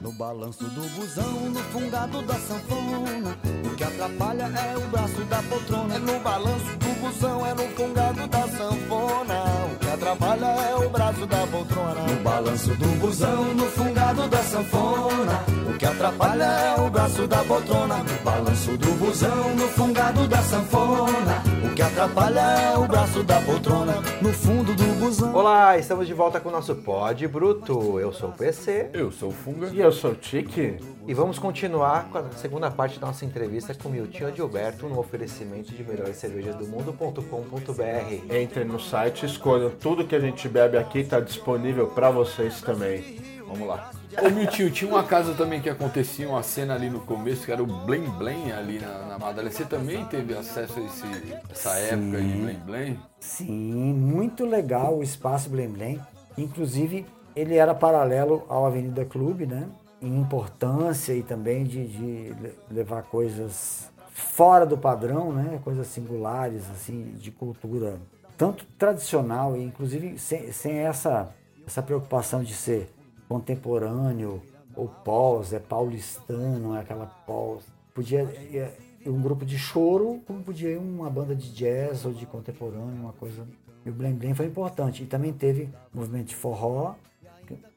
[0.00, 3.36] No balanço do busão, no fungado da sanfona.
[3.64, 5.94] O que atrapalha é o braço da poltrona.
[5.94, 9.44] É no balanço do busão, é no fungado da sanfona.
[9.72, 12.02] O que atrapalha é o braço da poltrona.
[12.02, 15.44] No balanço do busão, no fungado da sanfona.
[15.78, 17.98] O que atrapalha é o braço da poltrona.
[17.98, 21.40] No balanço do busão, no fungado da sanfona.
[21.64, 23.94] O que atrapalha é o braço da poltrona.
[24.20, 25.32] No fundo do busão.
[25.32, 28.00] Olá, estamos de volta com o nosso Pod Bruto.
[28.00, 29.68] Eu sou o PC Eu sou o Funga.
[29.68, 30.78] E eu sou o Tiki.
[31.06, 34.98] e vamos continuar com a segunda parte da nossa entrevista com o Miltinho Gilberto no
[34.98, 38.34] oferecimento de melhores cervejas do mundo.com.br.
[38.34, 43.37] Entre no site, escolham tudo que a gente bebe aqui, tá disponível pra vocês também.
[43.48, 43.90] Vamos lá.
[44.22, 47.62] Ô Miltinho, tinha uma casa também que acontecia uma cena ali no começo, que era
[47.62, 49.50] o Blém Blém ali na, na Madalena.
[49.50, 51.06] Você também teve acesso a esse,
[51.50, 53.00] essa época de Blém Blém?
[53.18, 56.00] Sim, muito legal o espaço Blém Blém.
[56.36, 59.66] Inclusive, ele era paralelo ao Avenida Clube, né?
[60.00, 65.58] Em importância e também de, de le- levar coisas fora do padrão, né?
[65.64, 67.98] Coisas singulares, assim, de cultura
[68.36, 71.30] tanto tradicional e inclusive sem, sem essa,
[71.66, 72.88] essa preocupação de ser
[73.28, 74.42] contemporâneo
[74.74, 77.64] ou pós, é paulistano, é aquela pós.
[77.94, 78.70] Podia ir
[79.08, 83.12] um grupo de choro, como podia ir uma banda de jazz ou de contemporâneo, uma
[83.12, 83.46] coisa.
[83.84, 85.02] E o Blém Blém foi importante.
[85.02, 86.94] E também teve movimento de forró,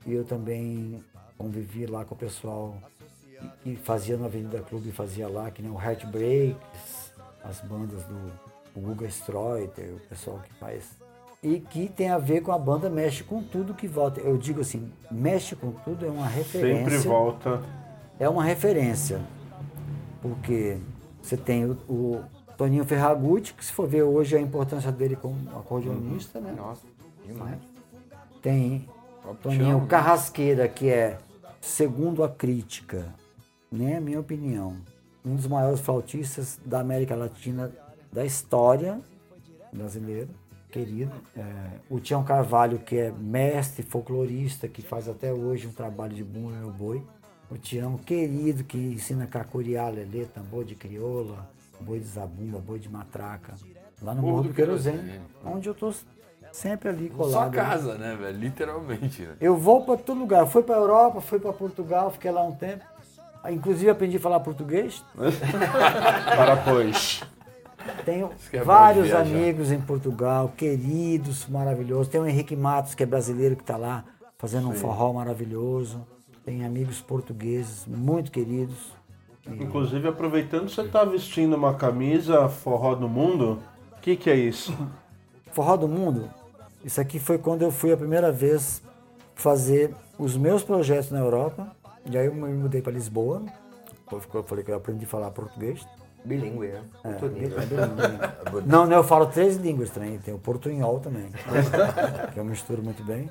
[0.06, 1.04] e eu também
[1.38, 2.76] convivi lá com o pessoal
[3.64, 7.14] que fazia no Avenida Clube, fazia lá, que nem o Heartbreaks,
[7.44, 11.01] as bandas do o Guga Stroiter, o pessoal que faz.
[11.44, 14.22] E que tem a ver com a banda Mexe com Tudo que volta.
[14.22, 16.90] Eu digo assim, Mexe com Tudo é uma referência.
[16.90, 17.64] Sempre volta.
[18.20, 19.20] É uma referência.
[20.22, 20.78] Porque
[21.22, 22.24] você tem o, o
[22.56, 26.54] Toninho Ferragutti, que se for ver hoje a importância dele como acordeonista, né?
[26.56, 26.84] Nossa,
[27.26, 27.58] demais.
[28.40, 28.88] Tem
[29.42, 29.88] Toninho né?
[29.88, 31.18] Carrasqueira, que é,
[31.60, 33.06] segundo a crítica,
[33.72, 34.78] né, minha opinião,
[35.26, 37.72] um dos maiores flautistas da América Latina
[38.12, 39.00] da história
[39.74, 40.28] brasileira,
[40.72, 41.12] querido.
[41.36, 41.44] É,
[41.90, 46.50] o Tião Carvalho, que é mestre folclorista, que faz até hoje um trabalho de bumbo
[46.50, 47.04] meu boi.
[47.50, 51.50] O Tião, querido, que ensina cacuriá, lelê, tambor de crioula,
[51.82, 53.54] boi de zabumba, boi de matraca.
[54.02, 55.22] Lá no Morro do Querosene, Querosene.
[55.46, 55.94] onde eu tô
[56.52, 57.32] sempre ali colado.
[57.34, 57.56] Sua ali.
[57.56, 58.38] casa, né, velho?
[58.40, 59.22] Literalmente.
[59.24, 59.36] né?
[59.40, 60.48] Eu vou para todo lugar.
[60.48, 62.84] Fui para Europa, fui para Portugal, fiquei lá um tempo.
[63.44, 65.04] Aí, Inclusive aprendi a falar português.
[66.36, 67.24] Para pois.
[68.06, 72.08] Tenho é vários amigos em Portugal, queridos, maravilhosos.
[72.08, 74.04] Tem o Henrique Matos, que é brasileiro, que está lá
[74.38, 76.06] fazendo um forró maravilhoso.
[76.44, 78.94] Tem amigos portugueses muito queridos.
[79.46, 83.60] Inclusive, aproveitando, você tá vestindo uma camisa forró do mundo.
[83.98, 84.76] O que, que é isso?
[85.52, 86.30] Forró do Mundo,
[86.84, 88.82] isso aqui foi quando eu fui a primeira vez
[89.36, 91.76] fazer os meus projetos na Europa.
[92.06, 93.44] E aí eu me mudei para Lisboa.
[94.12, 95.86] Eu falei que eu aprendi a falar português.
[96.24, 96.84] Bilíngue, né?
[97.28, 97.60] Lindo.
[97.60, 98.66] É bilíngue.
[98.68, 100.20] Não, não, eu falo três línguas também.
[100.20, 101.30] Tem o portunhol também,
[102.34, 103.30] que eu misturo muito bem.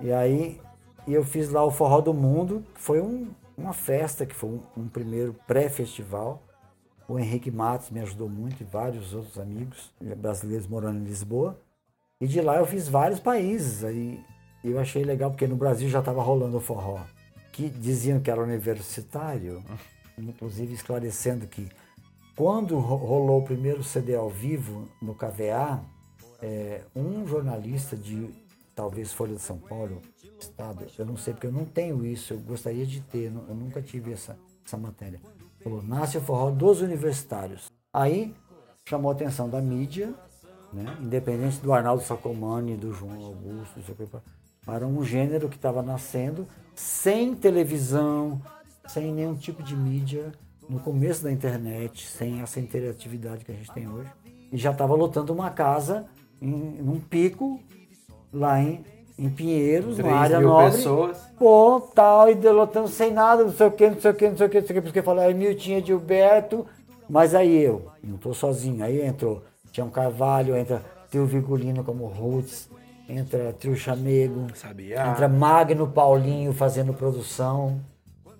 [0.00, 0.60] E aí
[1.06, 4.60] eu fiz lá o Forró do Mundo, que foi um- uma festa, que foi um,
[4.76, 6.42] um primeiro pré-festival.
[7.08, 11.58] O Henrique Matos me ajudou muito e vários outros amigos brasileiros morando em Lisboa.
[12.20, 13.84] E de lá eu fiz vários países.
[13.84, 14.18] Aí
[14.62, 17.00] eu achei legal, porque no Brasil já estava rolando o forró,
[17.52, 19.62] que diziam que era universitário,
[20.18, 21.68] inclusive esclarecendo que
[22.36, 25.80] quando ro- rolou o primeiro CD ao vivo no KVA,
[26.42, 28.28] é, um jornalista de
[28.74, 30.00] talvez Folha de São Paulo,
[30.38, 33.80] Estado, eu não sei porque eu não tenho isso, eu gostaria de ter, eu nunca
[33.80, 34.36] tive essa,
[34.66, 35.20] essa matéria.
[35.62, 37.70] Falou, nasce o forró dos universitários.
[37.92, 38.34] Aí
[38.86, 40.12] chamou a atenção da mídia,
[40.72, 44.18] né, independente do Arnaldo Sacomani, do João Augusto, não sei o que,
[44.66, 48.42] para um gênero que estava nascendo sem televisão,
[48.88, 50.32] sem nenhum tipo de mídia,
[50.68, 54.10] no começo da internet, sem essa interatividade que a gente tem hoje.
[54.52, 56.06] E já estava lotando uma casa
[56.40, 57.60] em, num pico,
[58.32, 58.84] lá em,
[59.18, 60.72] em Pinheiros, numa área nobre.
[60.72, 61.18] pessoas.
[61.38, 64.36] Pô, tal, e lotando sem nada, não sei o que, não sei o que, não
[64.36, 66.66] sei o que, não sei o que, porque eu falei, aí Miltinha de Gilberto,
[67.08, 72.68] mas aí eu, não tô sozinho, aí entrou Tião Carvalho, entra Trio Vigolino como Roots,
[73.08, 75.10] entra Trio Chamego, Sabiá.
[75.10, 77.80] entra Magno Paulinho fazendo produção,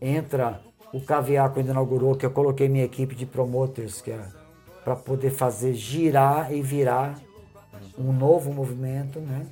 [0.01, 0.61] entra
[0.95, 4.29] o Caviar quando inaugurou, que eu coloquei minha equipe de promoters, que é
[4.85, 7.19] para poder fazer girar e virar
[7.99, 9.45] um novo movimento, né?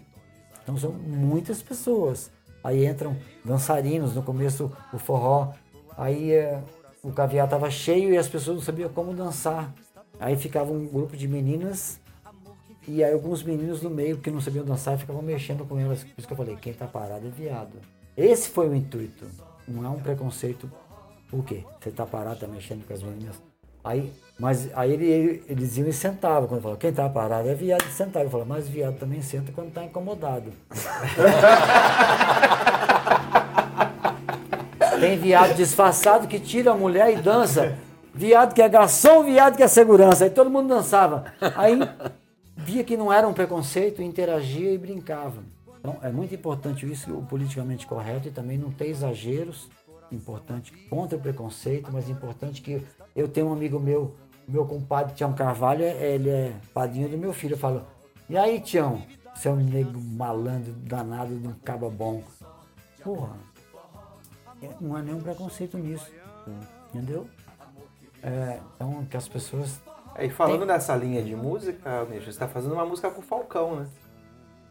[0.63, 2.31] Então são muitas pessoas.
[2.63, 5.53] Aí entram dançarinos, no começo o forró,
[5.99, 6.63] aí eh,
[7.03, 9.75] o caviar estava cheio e as pessoas não sabiam como dançar.
[10.21, 11.99] Aí ficava um grupo de meninas
[12.87, 16.05] e aí alguns meninos no meio que não sabiam dançar ficavam mexendo com elas.
[16.05, 17.81] Por isso que eu falei, quem tá parado é viado.
[18.17, 19.27] Esse foi o intuito.
[19.67, 20.71] não é um preconceito.
[21.33, 21.65] Por quê?
[21.81, 23.35] Você tá parado, tá mexendo com as meninas.
[23.83, 26.47] Aí, mas aí ele, ele- eles iam e sentavam.
[26.49, 28.27] Quando falava, quem tá parado é viado sentava.
[28.27, 30.53] Eu falava, mas viado também senta quando tá incomodado.
[35.01, 37.77] Tem viado disfarçado que tira a mulher e dança.
[38.15, 40.25] Viado que é garçom, viado que é segurança.
[40.25, 41.25] Aí todo mundo dançava.
[41.57, 41.79] Aí
[42.57, 45.43] via que não era um preconceito, interagia e brincava.
[45.81, 49.69] Então é muito importante isso, o politicamente correto, e também não ter exageros.
[50.13, 52.87] Importante contra o preconceito, mas importante que
[53.17, 54.15] eu tenho um amigo meu,
[54.47, 57.55] meu compadre Tião Carvalho, é- ele é padrinho do meu filho.
[57.55, 57.83] Eu falo,
[58.29, 59.03] e aí, Tião,
[59.35, 62.23] você é um nego malandro, danado, de um caba bom.
[63.03, 63.37] Porra,
[64.63, 66.11] é, não há nenhum preconceito nisso.
[66.93, 67.27] Entendeu?
[68.23, 69.81] É, então, que as pessoas.
[70.15, 73.25] É, e falando nessa linha de música, Almir, você está fazendo uma música com o
[73.25, 73.89] Falcão, né?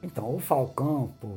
[0.03, 1.27] Então, o Falcão, pô.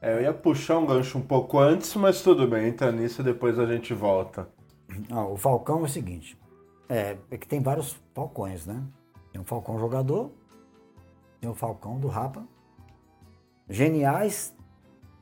[0.00, 3.24] É, eu ia puxar um gancho um pouco antes, mas tudo bem, entra nisso e
[3.24, 4.48] depois a gente volta.
[5.10, 6.38] Não, o Falcão é o seguinte:
[6.88, 8.82] é, é que tem vários Falcões, né?
[9.32, 10.30] Tem o Falcão jogador,
[11.40, 12.44] tem o Falcão do Rapa,
[13.68, 14.54] geniais,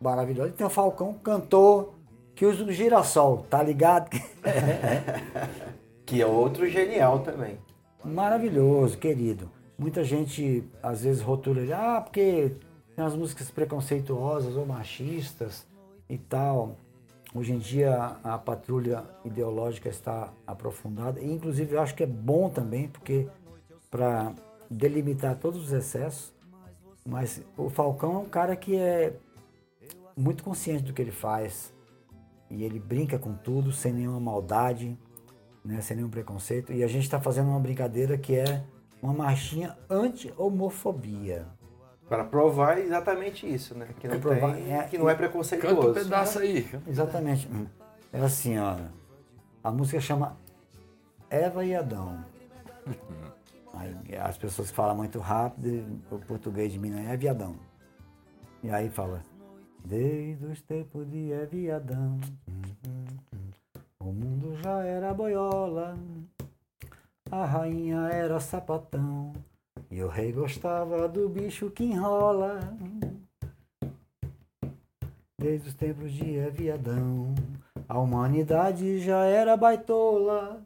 [0.01, 1.95] maravilhosos, e tem o Falcão cantor
[2.35, 4.11] que usa o girassol, tá ligado?
[6.07, 7.59] Que é outro genial também.
[8.03, 9.51] Maravilhoso, querido.
[9.77, 12.53] Muita gente às vezes rotula ele, ah, porque
[12.99, 15.65] tem umas músicas preconceituosas ou machistas
[16.11, 16.77] e tal.
[17.33, 22.51] Hoje em dia a, patrulha ideológica está aprofundada, e inclusive eu acho que é bom
[22.51, 23.29] também, porque
[23.89, 24.35] para
[24.69, 26.35] delimitar todos os excessos,
[27.07, 29.15] mas o Falcão é um cara que é
[30.17, 31.73] muito consciente do que ele faz
[32.51, 34.99] e ele brinca com tudo sem nenhuma maldade,
[35.65, 36.73] né, sem nenhum preconceito.
[36.73, 38.65] E a gente está fazendo uma brincadeira que é
[39.01, 41.58] uma marchinha anti-homofobia.
[42.09, 43.89] Para provar exatamente isso, né?
[44.01, 45.95] Que não, Pra provar, tem, é, que não é Canta um preconceituoso.
[45.95, 46.67] pedaço aí.
[46.87, 47.49] Exatamente.
[47.49, 47.67] Hum.
[48.13, 48.77] É assim, ó.
[49.63, 50.37] A música chama
[51.29, 52.25] Eva e Adão.
[53.75, 57.57] Aí, as pessoas falam muito rápido, o português de Minas é Eva e Adão.
[58.63, 59.23] E aí fala,
[59.85, 62.19] desde os tempos de Eva e Adão,
[62.49, 63.51] hum, hum, hum,
[64.01, 65.97] o mundo já era boiola,
[67.31, 69.33] a rainha era sapatão,
[69.91, 72.61] e o rei gostava do bicho que enrola.
[75.41, 77.35] Desde os tempos de Eva e Adão,
[77.89, 80.61] a humanidade já era baitola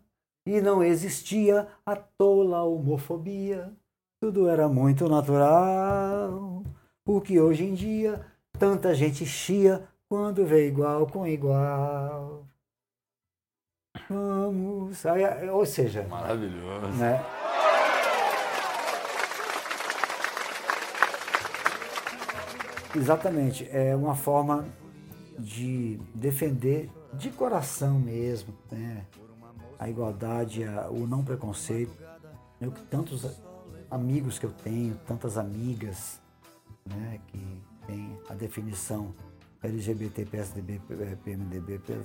[0.47, 3.73] e não existia a tola homofobia.
[4.20, 6.62] Tudo era muito natural,
[7.05, 8.25] porque hoje em dia
[8.58, 12.47] tanta gente chia quando vê igual com igual.
[14.08, 15.05] Vamos,
[15.53, 16.87] ou seja, Maravilhoso.
[16.99, 17.23] né?
[22.94, 24.67] Exatamente, é uma forma
[25.39, 29.05] de defender de coração mesmo, né?
[29.79, 31.93] A igualdade, a- o não preconceito.
[32.61, 33.27] Eu que tantos
[33.91, 36.21] amigos que eu tenho, tantas amigas,
[36.87, 39.15] né, que tem a definição
[39.62, 42.05] LGBT, PSDB, eh, PMDB, PSDB,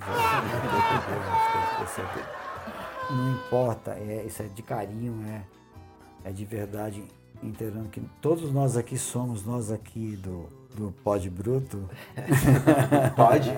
[3.10, 5.44] não importa, é, isso é de carinho, é,
[6.28, 7.02] é de verdade,
[7.42, 11.88] inteirando que todos nós aqui somos, nós aqui do, do Pod Bruto,
[13.16, 13.50] Pode?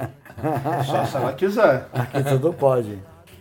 [0.87, 1.89] Só se ela quiser.
[1.93, 2.99] aqui tudo pode.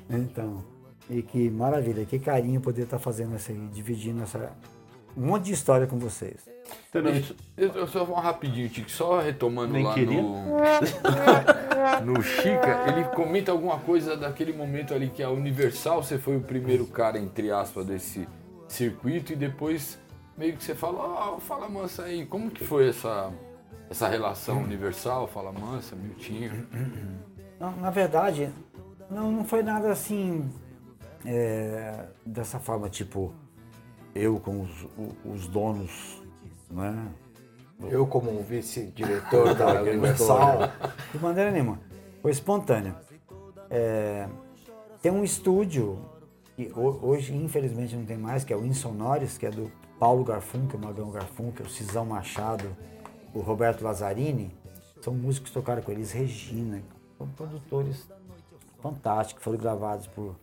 [0.09, 0.63] Então,
[1.09, 4.51] e que maravilha, que carinho poder estar fazendo essa aí, dividindo essa,
[5.15, 6.47] um monte de história com vocês.
[6.89, 7.23] Entendeu?
[7.57, 10.21] Eu, eu só vou rapidinho, Tique, só retomando Nem lá queria.
[10.21, 10.57] no,
[12.13, 16.41] no Chica, ele comenta alguma coisa daquele momento ali que a Universal, você foi o
[16.41, 18.27] primeiro cara, entre aspas, desse
[18.67, 19.97] circuito e depois
[20.37, 23.31] meio que você fala, ó, fala mansa aí, como que foi essa,
[23.89, 26.67] essa relação Universal, fala mansa, Miltinho?
[27.59, 28.49] Não, na verdade,
[29.09, 30.49] não, não foi nada assim
[31.25, 33.33] é, dessa forma, tipo,
[34.15, 34.87] eu com os,
[35.25, 36.21] os donos,
[36.69, 36.95] né?
[37.89, 40.59] Eu, como um vice-diretor da Universal,
[41.13, 41.79] De maneira nenhuma.
[42.21, 42.93] Foi espontâneo.
[43.69, 44.27] É,
[45.01, 45.97] tem um estúdio,
[46.57, 50.25] que ho- hoje infelizmente não tem mais, que é o Insonores, que é do Paulo
[50.25, 52.65] Garfunkel, o Magão Garfunkel, o Cisão Machado,
[53.33, 54.51] o Roberto Lazzarini.
[55.01, 56.81] São músicos que tocaram com eles, Regina.
[57.17, 58.07] São produtores
[58.81, 60.35] fantásticos, foram gravados por,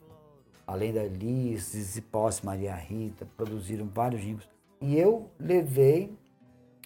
[0.66, 4.48] além da Liz, Zizi Posse, Maria Rita, produziram vários jingles.
[4.80, 6.16] E eu levei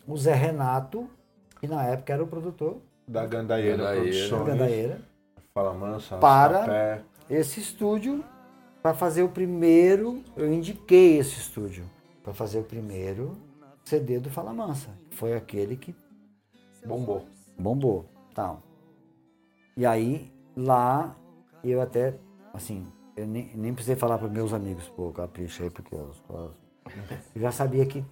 [0.06, 1.08] o Zé Renato,
[1.60, 3.76] que na época era o produtor Da Gandaieira.
[3.84, 5.00] da Produções.
[5.52, 7.02] Fala mansa, Para- Sapé.
[7.28, 8.24] esse estúdio
[8.82, 11.84] para fazer o primeiro, eu indiquei esse estúdio
[12.22, 13.36] para fazer o primeiro
[13.84, 14.88] CD do Fala Mansa.
[15.10, 15.94] Foi aquele que
[16.86, 17.26] bombou.
[17.58, 18.62] bombou, tal.
[19.76, 21.16] E aí lá
[21.62, 22.14] eu até,
[22.54, 22.86] assim,
[23.16, 26.54] eu nem, nem precisei falar para meus amigos, pô, capricha aí, porque eu, eu
[27.36, 28.04] já sabia que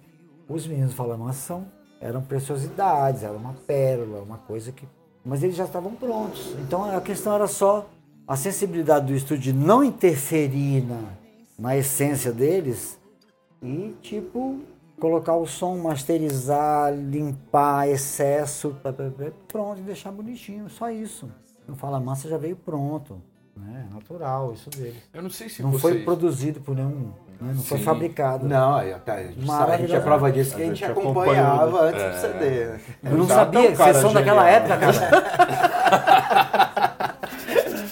[0.47, 1.67] os meninos falando são
[2.01, 4.87] eram preciosidades, era uma pérola, uma coisa que.
[5.23, 6.55] Mas eles já estavam prontos.
[6.59, 7.89] Então a questão era só
[8.27, 11.01] a sensibilidade do estúdio de não interferir na,
[11.57, 12.97] na essência deles
[13.61, 14.61] e, tipo,
[14.99, 18.75] colocar o som, masterizar, limpar excesso,
[19.47, 21.29] pronto, e deixar bonitinho, só isso.
[21.67, 23.21] Não fala massa já veio pronto.
[23.55, 23.85] Né?
[23.93, 24.95] Natural, isso deles.
[25.13, 25.95] Eu não sei se Não vocês...
[25.95, 27.11] foi produzido por nenhum.
[27.41, 27.53] Né?
[27.53, 27.83] Não foi Sim.
[27.83, 28.47] fabricado.
[28.47, 30.79] Não, aí até, a gente, sabe, a gente é prova disso que a A gente
[30.79, 31.87] gente acompanhava acompanhou.
[31.89, 32.65] antes do CD.
[32.65, 32.79] né?
[33.03, 36.88] Eu não Exato, sabia é vocês são daquela época, cara.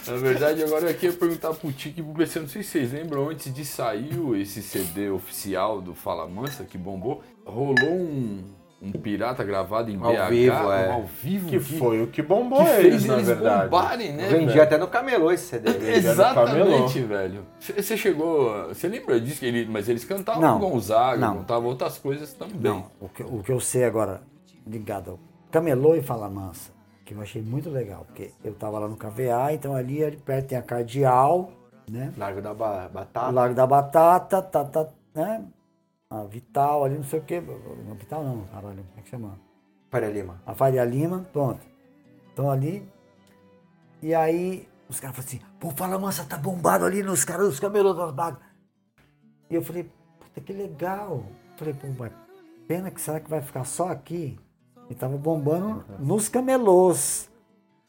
[0.07, 2.93] Na verdade, agora eu queria perguntar pro Tiki e pro BC, não sei se vocês
[2.93, 4.09] lembram, antes de sair
[4.39, 8.43] esse CD oficial do Fala Mansa, que bombou, rolou um,
[8.81, 10.89] um pirata gravado em Ao BH, vivo, é.
[10.89, 13.69] um ao vivo, Que foi o que bombou que eles, na eles verdade.
[13.69, 14.27] bombarem, né?
[14.29, 14.61] Vendia velho?
[14.63, 15.69] até no camelô esse CD.
[15.95, 17.43] Exatamente, velho.
[17.59, 18.67] Você chegou.
[18.69, 19.39] Você lembra disso?
[19.39, 20.59] Que ele, mas eles cantavam Não.
[20.59, 21.37] Gonzaga, Não.
[21.39, 22.55] cantavam outras coisas também.
[22.59, 24.21] Não, o que, o que eu sei agora,
[24.65, 25.19] ligado ao
[25.51, 26.71] Camelô e Fala Mansa,
[27.07, 30.49] que eu achei muito legal, porque eu tava lá no KVA, então ali, ali perto
[30.49, 31.51] tem a Cardeal,
[31.89, 32.13] né?
[32.17, 33.31] Largo da ba- Batata.
[33.31, 35.45] Largo da Batata, tá, tá, né?
[36.09, 37.41] A Vital ali, não sei o quê.
[37.41, 39.39] Não, Vital não, caralho, como é que chama?
[39.89, 40.41] Faria Lima.
[40.45, 41.65] A Faria Lima, pronto.
[42.29, 42.87] Estão ali.
[44.01, 47.59] E aí os caras falaram assim, pô, Fala Mansa tá bombado ali nos caras dos
[47.59, 48.39] camelôs das bagas.
[49.49, 51.23] E eu falei, puta que legal.
[51.55, 52.11] Falei, pô, mas
[52.67, 54.37] pena que será que vai ficar só aqui?
[54.89, 57.29] E tava bombando nos camelôs.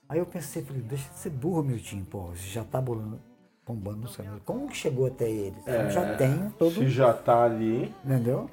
[0.09, 3.21] Aí eu pensei, falei, deixa de ser burro, Miltinho, pô, você já tá bombando,
[3.67, 4.43] bombando nos camelôs.
[4.45, 5.67] Como que chegou até eles?
[5.67, 7.95] Eu já tenho todo Se já tá ali.
[8.05, 8.49] Entendeu?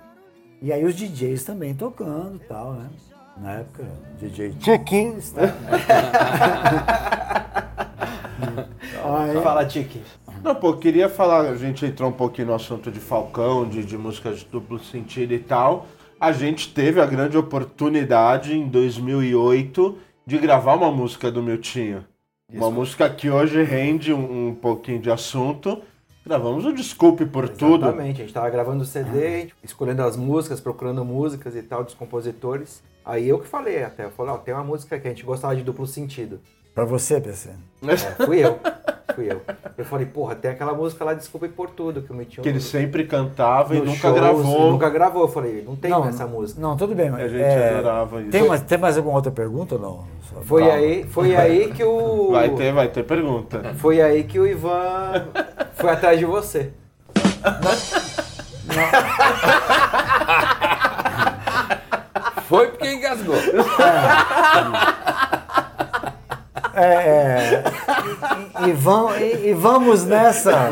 [0.61, 2.89] E aí os DJs também tocando e tal, né?
[3.37, 3.83] Na época,
[4.19, 5.53] DJ Chickens, né?
[9.03, 10.01] Aí, Fala, Tiki.
[10.43, 13.97] Não, pô, queria falar, a gente entrou um pouquinho no assunto de Falcão, de, de
[13.97, 15.87] músicas de duplo sentido e tal.
[16.25, 22.03] A gente teve a grande oportunidade em 2008 de gravar uma música do Miltinho.
[22.51, 25.83] Uma música que hoje rende um, um pouquinho de assunto.
[26.25, 27.85] Gravamos o Desculpe por Tudo.
[27.85, 31.61] Exatamente, a gente tava gravando o CD, a gente escolhendo as músicas, procurando músicas e
[31.61, 32.81] tal dos compositores.
[33.05, 35.55] Aí eu que falei até, eu falei, ó, tem uma música que a gente gostava
[35.55, 36.41] de duplo sentido.
[36.75, 37.49] Pra você, PC.
[37.87, 38.59] É, fui eu,
[39.15, 39.41] fui eu.
[39.77, 42.43] Eu falei, porra, tem aquela música lá, Desculpe por Tudo, que o Mitinho...
[42.43, 44.71] Que ele sempre cantava e nunca shows, gravou.
[44.71, 46.59] Nunca gravou, eu falei, não tem Não, essa música.
[46.59, 47.21] Não, tudo bem, mas.
[47.23, 48.31] A gente é, adorava isso.
[48.31, 50.03] Tem, mais, tem mais alguma outra pergunta ou não?
[50.29, 50.75] Só- Foi Calma.
[50.77, 52.31] aí, foi aí que o...
[52.31, 53.73] Vai ter, vai ter pergunta.
[53.77, 55.25] Foi aí que o Ivan
[55.75, 56.71] foi atrás de você.
[62.47, 63.35] Foi porque engasgou.
[63.35, 65.04] É,
[66.75, 67.63] é,
[68.65, 70.69] e, e vam- e- e vamos nessa.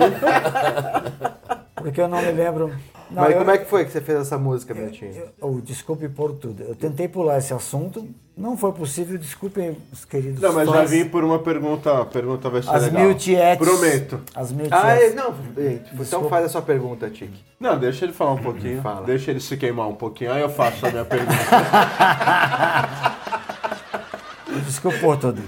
[1.75, 2.72] Porque eu não me lembro.
[3.12, 5.13] Não, Mas eu- como é que foi que você fez essa música, Miltinho?
[5.15, 6.63] eu- oh, desculpe por tudo.
[6.63, 9.19] Eu tentei pular esse assunto, não foi possível.
[9.19, 10.41] Desculpem, os queridos.
[10.41, 10.89] Não, mas já fãs.
[10.89, 12.01] vim por uma pergunta.
[12.01, 13.03] A pergunta vai ser As legal.
[13.03, 13.67] mil tietes.
[13.67, 14.19] Prometo.
[14.33, 15.15] As mil Ah, é, tietes.
[15.15, 16.29] não, então Desculpa.
[16.29, 17.43] faz a sua pergunta, Tiki.
[17.60, 18.81] Não, deixa ele falar um pouquinho.
[18.81, 19.05] Fala.
[19.05, 20.31] Deixa ele se queimar um pouquinho.
[20.31, 21.38] Aí eu faço a minha pergunta.
[24.48, 25.41] O Desculpe por tudo.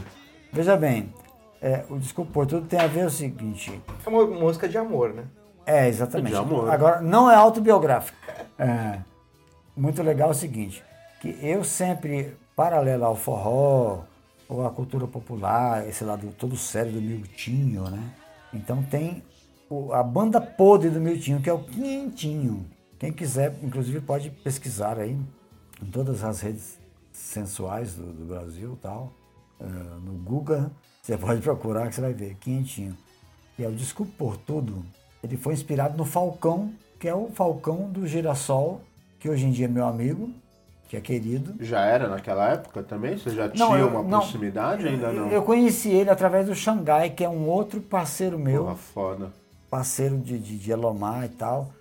[0.56, 1.14] Veja bem,
[1.62, 3.82] é, o Desculpe por tudo tem a ver o seguinte.
[4.06, 5.26] É uma música de amor, né?
[5.66, 6.30] É, exatamente.
[6.32, 6.72] De amor.
[6.72, 8.18] Agora, não é autobiográfico.
[8.58, 9.00] É,
[9.76, 10.82] muito legal é o seguinte,
[11.20, 14.04] que eu sempre, paralelo ao forró,
[14.48, 18.02] ou à cultura popular, esse lado todo sério do Miltinho, né?
[18.54, 19.22] Então tem
[19.70, 22.66] o- a banda podre do Miltinho, que é o Quinhentinho.
[22.98, 25.20] Quem quiser, inclusive, pode pesquisar aí
[25.82, 26.80] em todas as redes
[27.12, 29.12] sensuais do, do Brasil e tal.
[29.60, 30.70] É, no Google,
[31.02, 32.98] você pode procurar que você vai ver, Quinhentinho.
[33.58, 34.84] E é o Desculpe por Tudo,
[35.24, 38.82] ele foi inspirado no Falcão, que é o Falcão do Girassol,
[39.20, 40.30] que hoje em dia é meu amigo,
[40.90, 41.56] que é querido.
[41.64, 43.18] Já era naquela época também?
[43.18, 44.20] Você já Não, tinha eu- uma não.
[44.20, 44.88] proximidade?
[44.88, 45.30] Ainda não?
[45.32, 49.34] Eu conheci ele através do Xangai, que é um outro parceiro meu, Porra, foda.
[49.70, 51.72] parceiro de, de, de Elomar e tal.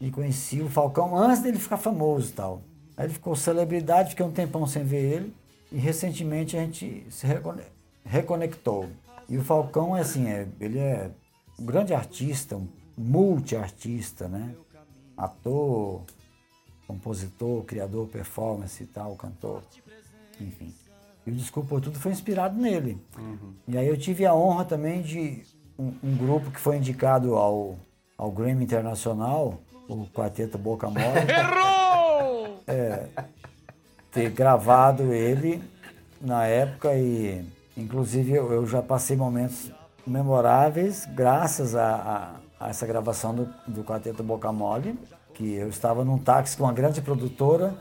[0.00, 2.62] E conheci o Falcão antes dele ficar famoso e tal.
[2.96, 5.34] Aí ele ficou celebridade, fiquei um tempão sem ver ele.
[5.72, 7.62] E recentemente a gente se recone-
[8.04, 8.88] reconectou.
[9.28, 11.10] E o Falcão é assim, é, ele é
[11.58, 12.66] um grande artista, um
[12.98, 14.54] multiartista, né?
[15.16, 16.02] Ator,
[16.86, 19.62] compositor, criador, performance e tal, cantor,
[20.40, 20.74] enfim.
[21.26, 22.98] E o Desculpa por Tudo foi inspirado nele.
[23.68, 25.42] E aí eu tive a honra também de
[25.78, 27.78] um, um grupo que foi indicado ao,
[28.18, 31.00] ao Grammy Internacional, o Quarteto Boca Mole.
[32.66, 33.08] É,
[34.10, 35.62] ter gravado ele
[36.20, 37.44] na época e
[37.80, 39.70] Inclusive, eu, eu já passei momentos
[40.06, 44.98] memoráveis graças a, a, a essa gravação do, do Quarteto Boca Mole,
[45.32, 47.74] que eu estava num táxi com uma grande produtora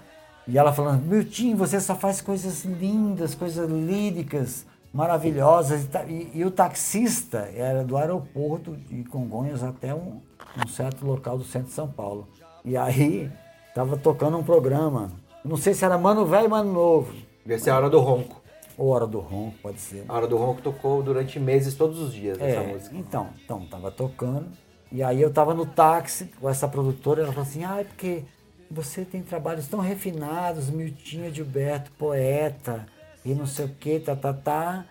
[0.48, 5.88] e ela falando, Miltinho, você só faz coisas lindas, coisas líricas, maravilhosas.
[6.08, 10.22] E, e, e o taxista era do aeroporto de Congonhas até um,
[10.58, 12.28] um certo local do centro de São Paulo.
[12.64, 13.30] E aí
[13.68, 15.12] estava tocando um programa,
[15.44, 17.14] não sei se era Mano Velho e Mano Novo.
[17.44, 18.40] Devia ser a hora do ronco.
[18.78, 20.06] Ou Hora do Ronco, pode ser.
[20.08, 22.96] A hora do ronco tocou durante meses, todos os dias, essa É, música.
[22.96, 24.48] então, então, tava tocando.
[24.90, 28.24] E aí eu tava no táxi com essa produtora, ela falou assim, ah, é porque
[28.72, 32.86] você tem trabalhos tão refinados, Miltinho Gilberto, poeta,
[33.26, 34.86] e não sei o que, tá, tá, tá.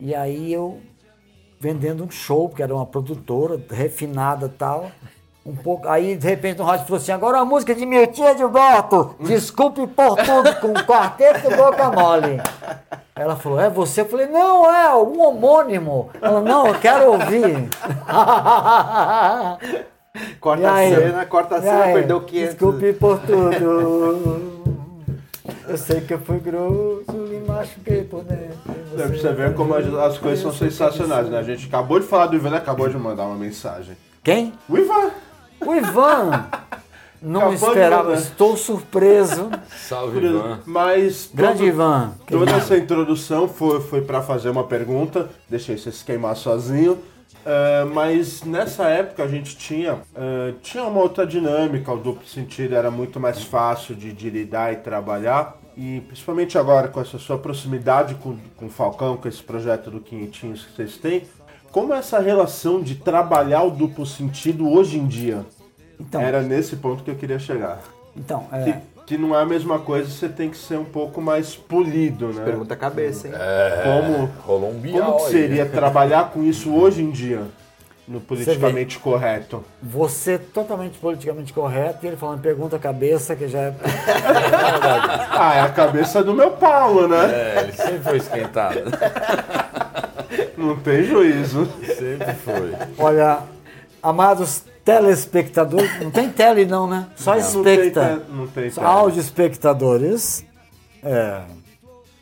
[0.00, 0.80] E aí eu
[1.60, 4.90] vendendo um show, porque era uma produtora refinada e tal.
[5.44, 9.14] Um pouco, aí de repente no rádio falou assim, agora a música de Miltinho Gilberto,
[9.20, 12.40] desculpe por tudo, com o quarteto e boca mole.
[13.16, 14.02] Ela falou, é você?
[14.02, 16.10] Eu falei, não, é um homônimo.
[16.20, 17.68] Ela, não, eu quero ouvir.
[20.40, 20.94] Corta E aí?
[20.94, 21.92] cena, corta a E cena, aí?
[21.94, 22.50] perdeu 500.
[22.50, 24.60] Desculpe por tudo.
[25.68, 28.56] Eu sei que eu fui grosso, me machuquei por dentro.
[28.96, 31.38] Pra você ver como as, as coisas são sensacionais, né?
[31.38, 33.96] A gente acabou de falar do Ivan, ele acabou de mandar uma mensagem.
[34.22, 34.52] Quem?
[34.68, 35.10] O Ivan!
[35.64, 36.46] O Ivan.
[37.22, 39.50] Não esperava, estou surpreso.
[39.76, 40.60] Salve, Ivan.
[40.64, 42.12] Mas Grande todo- Ivan.
[42.26, 46.98] toda essa introdução foi, foi para fazer uma pergunta, deixei você se queimar sozinho.
[47.44, 52.74] É, mas nessa época a gente tinha, é, tinha uma outra dinâmica, o duplo sentido
[52.74, 55.56] era muito mais fácil de, de lidar e trabalhar.
[55.76, 60.00] E principalmente agora com essa sua proximidade com, com o Falcão, com esse projeto do
[60.00, 61.22] Quinhentinhos que vocês têm,
[61.72, 65.44] como é essa relação de trabalhar o duplo sentido hoje em dia?
[65.98, 67.78] Então, Era nesse ponto que eu queria chegar.
[68.16, 71.20] então Que, é, que não é a mesma coisa, você tem que ser um pouco
[71.20, 72.42] mais polido, né?
[72.44, 73.34] Pergunta a cabeça, hein?
[73.84, 75.30] Como, Rolou um como que aí.
[75.30, 77.42] seria trabalhar com isso hoje em dia,
[78.08, 79.62] no politicamente correto?
[79.82, 83.74] você totalmente politicamente correto e ele falando pergunta a cabeça, que já é.
[85.32, 87.30] Ah, é a cabeça do meu Paulo, né?
[87.32, 88.80] É, ele sempre foi esquentado.
[90.60, 91.66] Não tem juízo.
[91.96, 92.72] Sempre foi.
[92.98, 93.42] Olha,
[94.02, 97.08] amados telespectadores, não tem tele não, né?
[97.16, 98.16] Só Não tem, especta.
[98.28, 98.92] não tem Só tela.
[98.94, 100.44] áudio espectadores.
[101.02, 101.42] É,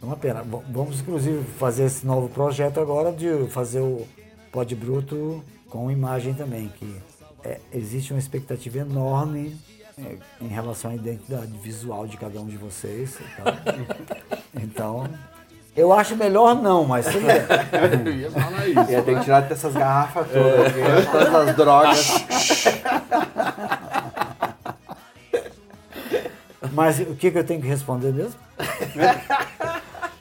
[0.00, 0.44] é uma pena.
[0.70, 4.06] Vamos, inclusive, fazer esse novo projeto agora de fazer o
[4.52, 6.96] Pod Bruto com imagem também, que
[7.44, 9.56] é, existe uma expectativa enorme
[9.98, 13.16] é, em relação à identidade visual de cada um de vocês.
[13.20, 13.54] e tal.
[14.62, 15.08] Então,
[15.78, 17.36] eu acho melhor não, mas tudo bem.
[18.04, 18.90] Eu ia falar isso.
[18.92, 22.24] Ia ter que tirar dessas garrafas todas, aqui, todas as drogas.
[26.72, 28.34] Mas o que, que eu tenho que responder mesmo?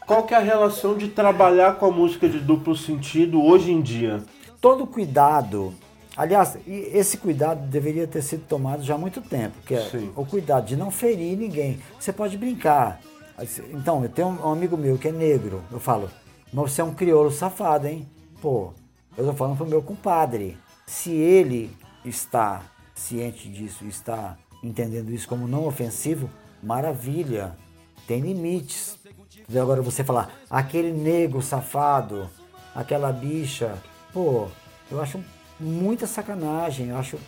[0.08, 3.80] Qual que é a relação de trabalhar com a música de duplo sentido hoje em
[3.80, 4.24] dia?
[4.62, 5.74] todo cuidado,
[6.16, 10.12] aliás, esse cuidado deveria ter sido tomado já há muito tempo, que é Sim.
[10.16, 11.80] o cuidado de não ferir ninguém.
[12.00, 13.00] Você pode brincar.
[13.72, 16.10] Então, eu tenho um amigo meu que é negro, eu falo,
[16.52, 18.08] mas você é um crioulo safado, hein?
[18.42, 18.74] Pô,
[19.16, 20.58] eu tô falando pro meu compadre.
[20.88, 22.64] Se ele está
[22.96, 26.30] ciente disso, está entendendo isso como não ofensivo,
[26.64, 27.56] maravilha.
[28.08, 28.98] Tem limites.
[29.56, 32.30] Agora você falar, aquele negro safado,
[32.74, 33.78] aquela bicha,
[34.12, 34.48] pô,
[34.90, 35.24] eu acho
[35.60, 37.20] muita sacanagem, eu acho,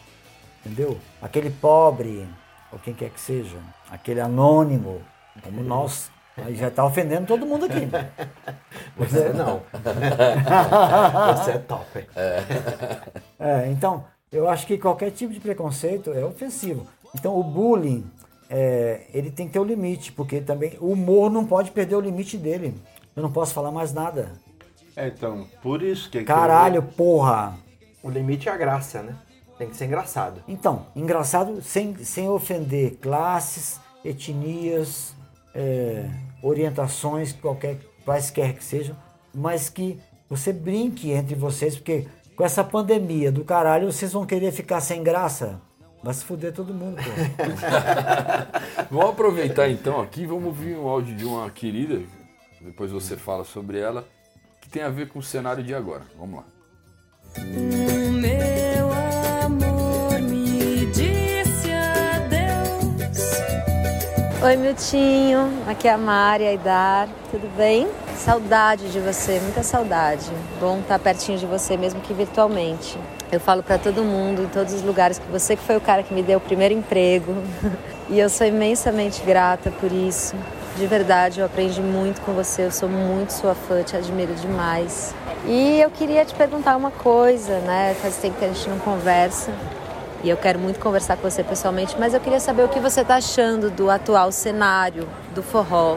[0.66, 0.98] entendeu?
[1.22, 2.28] Aquele pobre,
[2.72, 3.58] ou quem quer que seja,
[3.90, 5.02] aquele anônimo,
[5.44, 7.88] como nós, aí já tá ofendendo todo mundo aqui.
[8.98, 9.62] Você não.
[11.38, 12.00] Você é top.
[12.00, 12.06] hein?
[13.40, 16.88] É, então, eu acho que qualquer tipo de preconceito é ofensivo.
[17.16, 18.06] Então, o bullying,
[18.50, 22.02] é, ele tem que ter o limite, porque também o humor não pode perder o
[22.02, 22.76] limite dele.
[23.16, 24.34] Eu não posso falar mais nada.
[24.96, 26.24] É, então, por isso que...
[26.24, 27.58] Caralho, porra!
[28.04, 29.16] O limite é a graça, né?
[29.58, 30.42] Tem que ser engraçado.
[30.48, 35.14] Então, engraçado, sem, sem ofender classes, etnias,
[35.60, 36.10] é,
[36.42, 38.96] orientações, qualquer, quaisquer que sejam,
[39.36, 44.54] mas que você brinque entre vocês, porque com essa pandemia do caralho, vocês vão querer
[44.54, 45.60] ficar sem graça.
[46.02, 47.10] Vai se fuder todo mundo, pô.
[48.90, 52.02] Vamos aproveitar então aqui, vamos ouvir um áudio de uma querida,
[52.62, 54.08] depois você fala sobre ela,
[54.62, 56.04] que tem a ver com o cenário de agora.
[56.18, 56.46] Vamos lá.
[57.38, 58.69] Meu
[64.42, 65.52] Oi, Miltinho.
[65.68, 67.10] Aqui é a Mari Aidar.
[67.30, 67.90] Tudo bem?
[68.16, 70.26] Saudade de você, muita saudade.
[70.62, 72.98] Bom estar pertinho de você, mesmo que virtualmente.
[73.30, 76.04] Eu falo para todo mundo, em todos os lugares, que você que foi o cara
[76.04, 77.36] que me deu o primeiro emprego.
[78.12, 80.36] E eu sou imensamente grata por isso.
[80.76, 85.14] De verdade, eu aprendi muito com você, eu sou muito sua fã, te admiro demais.
[85.46, 87.96] E eu queria te perguntar uma coisa, né?
[88.02, 89.52] Faz tempo que a gente não conversa.
[90.24, 93.02] E eu quero muito conversar com você pessoalmente, mas eu queria saber o que você
[93.02, 95.96] está achando do atual cenário do forró.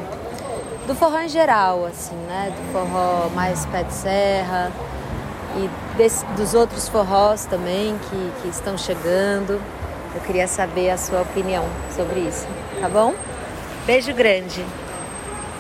[0.86, 2.52] Do forró em geral, assim, né?
[2.56, 4.70] Do forró mais pé de serra
[5.56, 9.60] e desse- dos outros forrós também que, que estão chegando.
[10.14, 11.64] Eu queria saber a sua opinião
[11.96, 12.46] sobre isso,
[12.80, 13.14] tá bom?
[13.86, 14.64] Beijo grande.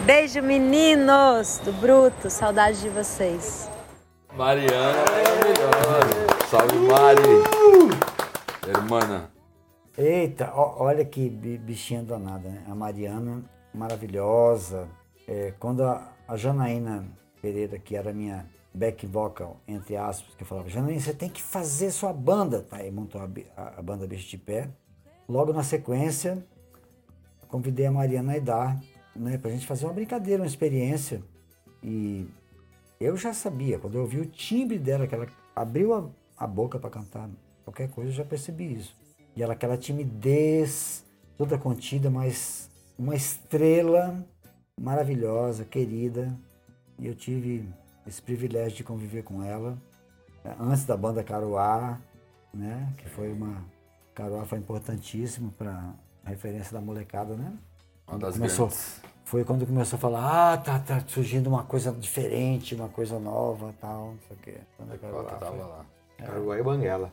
[0.02, 2.28] Beijo, meninos do Bruto.
[2.30, 3.68] Saudade de vocês.
[4.36, 6.26] Mariana maravilhosa.
[6.50, 8.02] Salve, Mari.
[8.66, 9.30] Hermana.
[9.96, 12.64] Eita, ó- olha que bi- bichinha danada, né?
[12.68, 13.44] A Mariana,
[13.74, 14.88] maravilhosa.
[15.26, 17.04] É, quando a, a Janaína
[17.40, 21.42] Pereira, que era minha back vocal, entre aspas, que eu falava, Janaína, você tem que
[21.42, 22.62] fazer sua banda.
[22.62, 24.70] Tá, Aí montou a, a- a banda Bicho de Pé.
[25.28, 26.44] Logo na sequência,
[27.48, 28.80] convidei a Mariana Aidar,
[29.14, 31.22] né, pra gente fazer uma brincadeira, uma experiência.
[31.82, 32.26] E
[33.00, 36.78] eu já sabia, quando eu ouvi o timbre dela, que ela abriu a, a boca
[36.78, 37.28] para cantar
[37.64, 38.94] qualquer coisa, eu já percebi isso.
[39.34, 41.04] E ela, aquela timidez,
[41.38, 44.24] toda contida, mas uma estrela
[44.78, 46.32] maravilhosa, querida.
[46.98, 47.68] E eu tive
[48.06, 49.76] esse privilégio de conviver com ela
[50.44, 51.98] eh, antes da banda Caruá,
[52.52, 52.92] né?
[52.98, 53.64] Que foi uma.
[54.14, 55.94] Caruá foi importantíssimo para
[56.24, 57.52] a referência da molecada, né?
[58.06, 59.00] Uma das começou, grandes.
[59.24, 63.72] foi quando começou a falar, ah, tá, tá surgindo uma coisa diferente, uma coisa nova
[63.80, 64.56] tal, não sei o quê.
[64.76, 65.86] Quando a Caruá Cota tava foi- lá.
[66.18, 67.12] Caruá e Banguela.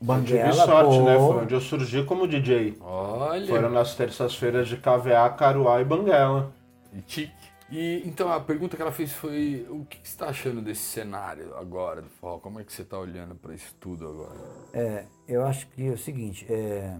[0.00, 1.18] Eu tive Banguela, sorte, pô, né?
[1.18, 2.76] Foi onde eu surgi como DJ.
[2.80, 3.46] Olha.
[3.46, 6.52] Foram nas terças-feiras de KVA, Caruá e Banguela.
[6.92, 7.50] E tique.
[7.70, 10.82] E então a pergunta que ela fez foi: o que que você está achando desse
[10.82, 12.38] cenário agora do forró?
[12.38, 14.40] Como é que você está olhando para isso tudo agora?
[14.72, 16.96] É, eu acho que é o seguinte, é,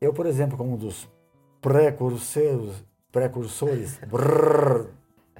[0.00, 1.08] eu, por exemplo, como um dos
[1.60, 4.90] precursores, precursores, brrr,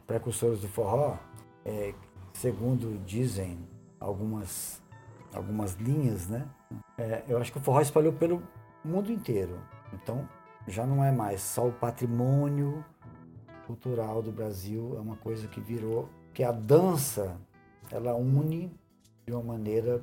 [0.04, 1.16] precursores do forró,
[1.64, 1.94] é,
[2.32, 3.58] segundo dizem
[4.00, 4.81] algumas,
[5.32, 6.48] algumas linhas, né?
[6.98, 8.42] É, eu acho que o forró espalhou pelo
[8.84, 9.58] mundo inteiro.
[9.92, 10.28] Então,
[10.66, 12.84] já não é mais só o patrimônio
[13.66, 17.36] cultural do Brasil, é uma coisa que virou, que a dança,
[17.90, 18.72] ela une
[19.26, 20.02] de uma maneira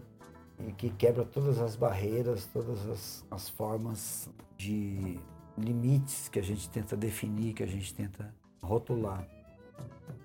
[0.78, 5.20] que quebra todas as barreiras, todas as, as formas de
[5.58, 9.28] limites que a gente tenta definir, que a gente tenta rotular.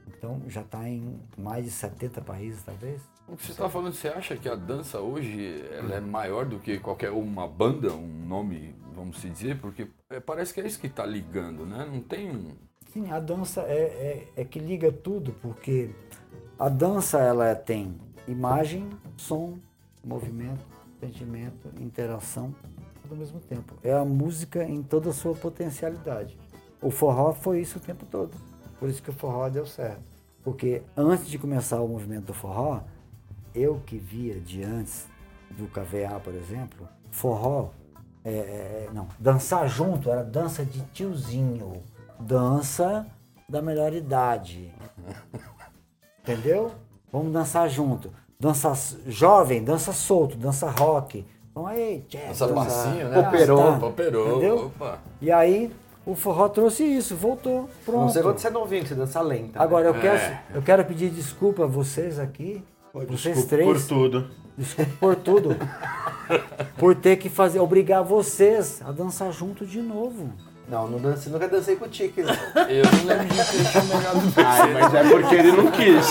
[0.09, 3.03] Então já está em mais de 70 países, talvez.
[3.27, 6.59] O que você está falando, você acha que a dança hoje ela é maior do
[6.59, 9.59] que qualquer uma banda, um nome, vamos se dizer?
[9.59, 11.89] Porque é, parece que é isso que está ligando, né?
[11.91, 12.53] Não tem um.
[12.93, 15.91] Sim, a dança é, é, é que liga tudo, porque
[16.59, 19.59] a dança ela tem imagem, som,
[20.05, 20.65] movimento,
[21.01, 22.55] sentimento, interação,
[23.03, 23.75] tudo ao mesmo tempo.
[23.83, 26.39] É a música em toda a sua potencialidade.
[26.81, 28.33] O forró foi isso o tempo todo.
[28.79, 30.03] Por isso que o forró deu certo.
[30.43, 32.83] Porque antes de começar o movimento do forró,
[33.55, 35.07] eu que via de antes
[35.51, 37.69] do KVA, por exemplo, forró,
[38.25, 41.83] é, é, não, dançar junto era dança de tiozinho,
[42.19, 43.07] dança
[43.49, 44.73] da melhor idade.
[46.23, 46.73] Entendeu?
[47.13, 48.11] Vamos dançar junto.
[48.41, 48.73] Dança
[49.07, 51.25] jovem, dança solto, dança rock.
[51.51, 53.19] Então aí, tchê, dança- massinha, né?
[53.29, 53.79] Operou.
[53.79, 54.29] Tá, Operou.
[54.33, 54.67] Entendeu?
[54.67, 54.99] Opa.
[55.21, 55.71] E aí
[56.05, 58.01] o forró trouxe isso, voltou, pronto.
[58.01, 59.59] Não sei quando você é novinho, que você dança lenta.
[59.59, 59.65] né?
[59.65, 60.01] Agora eu É.
[60.01, 64.31] quero, eu quero pedir desculpa a vocês aqui, vocês Desculpa três, por tudo.
[64.57, 65.57] desculpa por tudo,
[66.79, 70.31] por ter que fazer, obrigar vocês a dançar junto de novo.
[70.69, 72.23] Não, não dancei, nunca dancei com o Tique.
[72.23, 72.33] não.
[72.69, 76.07] Eu não lembro de ter chamado Ai, mas é porque ele não quis.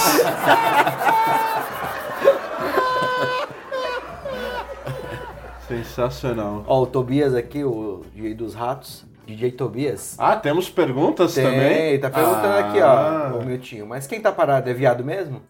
[5.68, 6.64] Sensacional.
[6.68, 10.16] Ó, o Tobias aqui, o DJ dos Ratos, DJ Tobias.
[10.20, 12.00] Ah, temos perguntas Tem, também?
[12.00, 12.60] tá perguntando Ah.
[12.60, 13.88] aqui, ó, o Miltinho.
[13.88, 15.42] Mas quem tá parado é viado mesmo?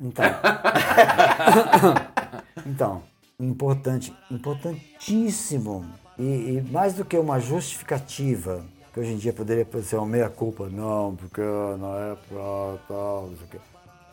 [0.00, 0.24] Então,
[2.66, 3.02] então
[3.38, 5.84] importante, importantíssimo
[6.18, 10.30] e, e mais do que uma justificativa que hoje em dia poderia ser uma meia
[10.30, 13.58] culpa, não, porque na época tal, não sei o quê.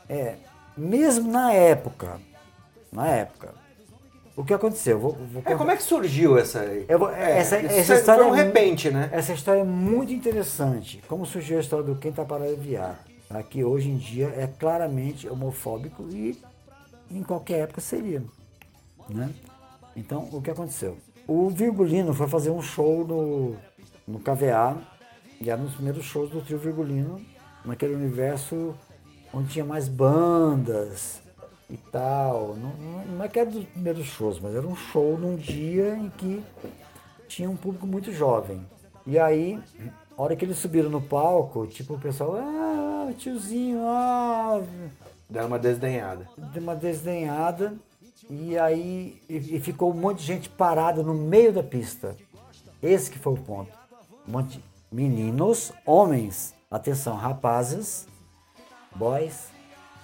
[0.10, 0.36] É,
[0.76, 2.20] mesmo na época,
[2.92, 3.54] na época,
[4.36, 5.00] o que aconteceu?
[5.00, 6.66] Vou, vou É, como é que surgiu essa...
[7.00, 9.10] Vou- essa, isso essa é- história Foi um é repente, né?
[9.14, 11.02] Essa história é muito interessante.
[11.08, 12.98] Como surgiu a história do Quem Tá Parado é Viado.
[13.34, 13.44] Tá?
[13.44, 16.40] Que hoje em dia é claramente homofóbico e
[17.12, 18.24] em qualquer época seria.
[19.10, 19.34] Né?
[19.96, 20.98] Então, o que aconteceu?
[21.28, 23.56] O Virgulino foi fazer um show no,
[24.08, 24.78] no KVA,
[25.40, 27.22] e era um dos primeiros shows do trio Virgulino,
[27.66, 28.74] naquele universo
[29.34, 31.22] onde tinha mais bandas
[31.70, 32.56] e tal.
[32.56, 35.96] Não, não- não é que era dos primeiros shows, mas era um show num dia
[35.96, 36.44] em que
[37.28, 38.66] tinha um público muito jovem.
[39.06, 39.60] E aí
[40.18, 44.62] a hora que eles subiram no palco, tipo, o pessoal, ah, tiozinho, ah,
[45.30, 46.28] Dá uma desdenhada.
[46.54, 47.74] deu uma desdenhada
[48.30, 52.16] e aí e, e ficou um monte de gente parada no meio da pista.
[52.82, 53.72] Esse que foi o ponto.
[54.28, 58.08] Um monte de meninos, homens, atenção, rapazes,
[58.96, 59.48] boys,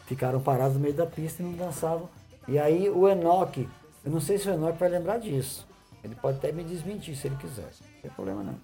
[0.07, 2.09] ficaram parados no meio da pista e não dançavam.
[2.47, 3.69] E aí o Enoque,
[4.03, 5.67] eu não sei se o Enoque vai lembrar disso.
[6.03, 7.69] Ele pode até me desmentir se ele quiser.
[7.81, 8.55] Não tem problema não.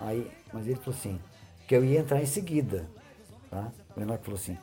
[0.00, 1.18] Aí, mas ele falou assim,
[1.66, 2.86] que eu ia entrar em seguida.
[3.50, 3.70] Tá?
[3.96, 4.56] O Enoque falou assim,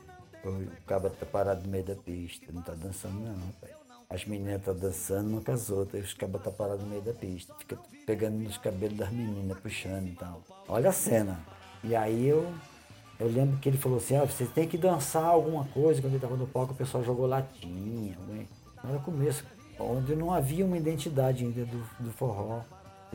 [0.43, 3.73] "Ô, o cabra tá parado no meio da pista, não tá dançando não, rapaz.
[4.09, 7.11] As meninas estão dançando uma com as outras, os cabas tá parados no meio da
[7.13, 7.53] pista.
[7.57, 10.41] Fica pegando nos cabelos das meninas, puxando e tal.
[10.67, 11.39] Olha a cena.
[11.83, 12.53] E aí eu,
[13.19, 15.99] eu lembro que ele falou assim, ah, você tem que dançar alguma coisa.
[16.01, 18.15] Quando ele estava no palco, o pessoal jogou latinha.
[18.21, 18.47] alguém-
[18.83, 19.43] Era o começo,
[19.79, 22.61] onde não havia uma identidade ainda do, do forró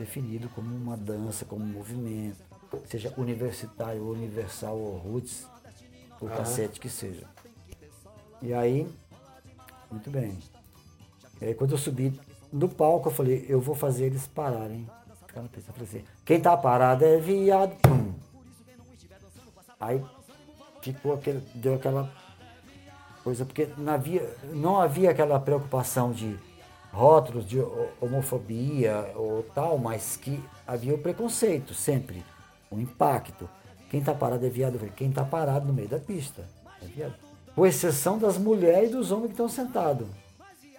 [0.01, 2.37] definido como uma dança, como um movimento.
[2.85, 5.45] Seja universitário, ou universal, ou roots,
[6.19, 7.27] ou cacete que seja.
[8.41, 8.87] E aí,
[9.91, 10.37] muito bem.
[11.39, 12.19] E aí quando eu subi
[12.51, 14.87] no palco, eu falei, eu vou fazer eles pararem.
[15.27, 15.69] Ficar na pista.
[15.69, 17.75] Eu falei assim, quem tá parado é viado.
[17.81, 18.13] Pum.
[19.79, 20.03] Aí
[20.81, 22.11] ficou aquele, deu aquela
[23.23, 26.37] coisa, porque não havia, não havia aquela preocupação de
[26.91, 32.23] rótulos de ho- homofobia ou tal, mas que havia o preconceito sempre,
[32.69, 33.49] o impacto.
[33.89, 36.43] Quem tá parado é viado, quem tá parado no meio da pista
[36.81, 37.15] é viado.
[37.55, 40.07] Com exceção das mulheres e dos homens que estão sentados.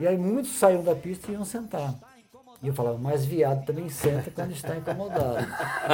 [0.00, 1.94] E aí muitos saíam da pista e iam sentar.
[2.62, 5.46] E eu falava, mas viado também senta quando está incomodado.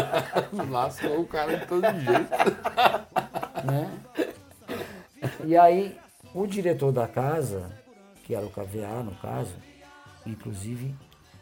[0.70, 2.30] Lascou o cara de todo jeito.
[3.64, 3.90] né?
[5.44, 5.98] E aí,
[6.34, 7.70] o diretor da casa,
[8.24, 9.54] que era o KVA no caso,
[10.30, 10.94] inclusive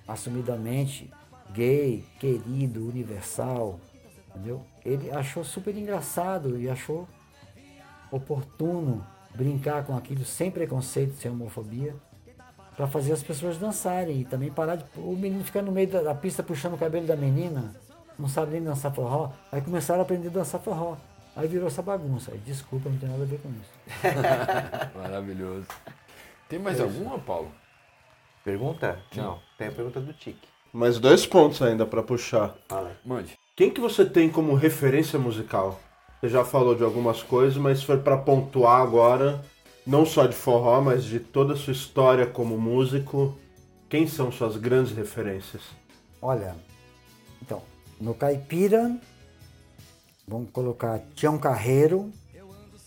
[0.07, 1.11] assumidamente
[1.53, 3.81] gay, querido, universal,
[4.31, 4.63] entendeu?
[4.85, 7.09] Ele achou super engraçado e achou
[8.11, 11.95] oportuno brincar com aquilo sem preconceito, sem homofobia,
[12.77, 14.85] para fazer as pessoas dançarem e também parar de.
[14.97, 17.75] O menino ficar no meio da, da pista puxando o cabelo da menina,
[18.19, 20.97] não sabe nem dançar forró, aí começaram a aprender a dançar forró.
[21.35, 22.33] Aí virou essa bagunça.
[22.33, 23.71] Aí, desculpa, não tem nada a ver com isso.
[24.97, 25.67] Maravilhoso.
[26.49, 27.51] Tem mais alguma, Paulo?
[28.47, 28.97] Pergunta?
[29.17, 30.47] Não, tem a pergunta do Tique.
[30.73, 32.57] Mais dois pontos ainda pra puxar.
[32.69, 32.95] Fala aí.
[33.05, 33.37] Mande.
[33.57, 35.81] Quem que você tem como referência musical?
[36.21, 39.43] Você já falou de algumas coisas, mas se for pra pontuar agora,
[39.85, 43.37] não só de forró, mas de toda a sua história como músico,
[43.89, 45.63] quem são suas grandes referências?
[46.23, 46.55] Olha,
[47.43, 47.61] então,
[48.01, 48.97] no caipira,
[50.29, 52.13] vamos colocar Tião Carreiro,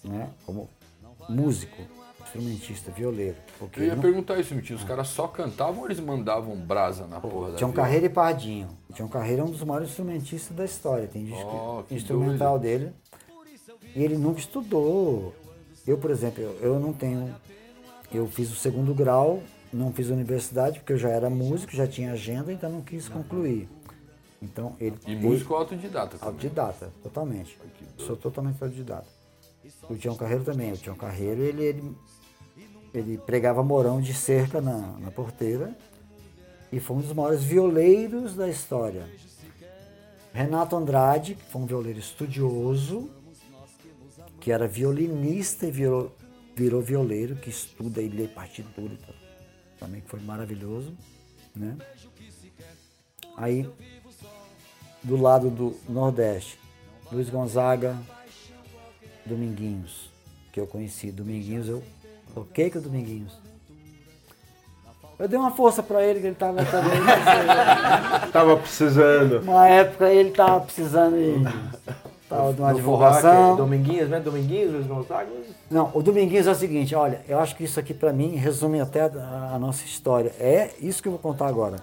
[0.06, 0.69] né, como
[1.28, 1.98] músico,
[2.33, 3.35] instrumentista, violeiro.
[3.57, 4.77] Porque Eu ia não- perguntar isso, mentira.
[4.79, 7.85] Os caras só cantavam ou eles mandavam brasa na porra da Tião viola?
[7.87, 8.67] Carreiro e Pardinho.
[8.89, 11.07] O Tião Carreiro é um dos maiores instrumentistas da história.
[11.07, 12.91] Tem disco Oh, instrumental dele.
[13.95, 15.33] E ele nunca estudou.
[15.87, 17.33] Eu, por exemplo, eu, eu não tenho.
[18.11, 22.11] Eu fiz o segundo grau, não fiz universidade, porque eu já era músico, já tinha
[22.13, 23.67] agenda, então não quis concluir.
[24.41, 24.97] Então ele.
[25.07, 26.27] E ele- músico autodidata também.
[26.27, 27.57] Autodidata, totalmente.
[27.97, 29.05] Sou totalmente autodidata.
[29.89, 30.71] O Tião Carreiro também.
[30.71, 31.95] O Tião Carreiro, ele, ele,
[32.93, 35.75] ele pregava morão de cerca na, na porteira
[36.71, 39.08] e foi um dos maiores violeiros da história.
[40.34, 43.10] Renato Andrade, que foi um violeiro estudioso,
[44.39, 46.15] que era violinista e virou,
[46.56, 48.97] virou violeiro, que estuda e lê partitura.
[49.80, 50.95] Também que foi maravilhoso,
[51.56, 51.78] né?
[53.36, 53.69] Aí,
[55.02, 56.60] do lado do Nordeste,
[57.12, 57.97] Luiz Gonzaga,
[59.25, 60.12] Dominguinhos,
[60.52, 61.12] que eu conheci.
[61.12, 61.82] Dominguinhos, eu
[62.33, 63.37] toquei com o Dominguinhos.
[65.19, 67.01] Eu dei uma força pra ele, que ele tava também.
[68.31, 69.41] Tava precisando.
[69.41, 71.43] Uma época ele tava precisando de,
[72.29, 73.55] tava de uma forró, que é divulgação.
[73.57, 74.19] Dominguinhos, né?
[74.21, 75.29] Dominguinhos, Luiz Gonzaga.
[75.69, 78.79] Não, o Dominguinhos é o seguinte, olha, eu acho que isso aqui pra mim resume
[78.79, 80.33] até a, a nossa história.
[80.39, 81.77] É isso que eu vou contar agora.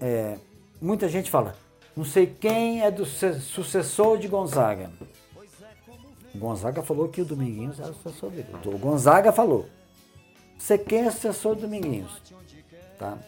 [0.00, 0.34] É,
[0.80, 1.54] muita gente fala,
[1.96, 4.90] não sei quem é do sucessor de Gonzaga.
[6.34, 8.48] Gonzaga falou que o Dominguinhos era o sucessor dele.
[8.64, 9.68] O Gonzaga falou.
[10.56, 12.22] Você quem é sucessor do Dominguinhos?
[12.98, 13.18] Tá?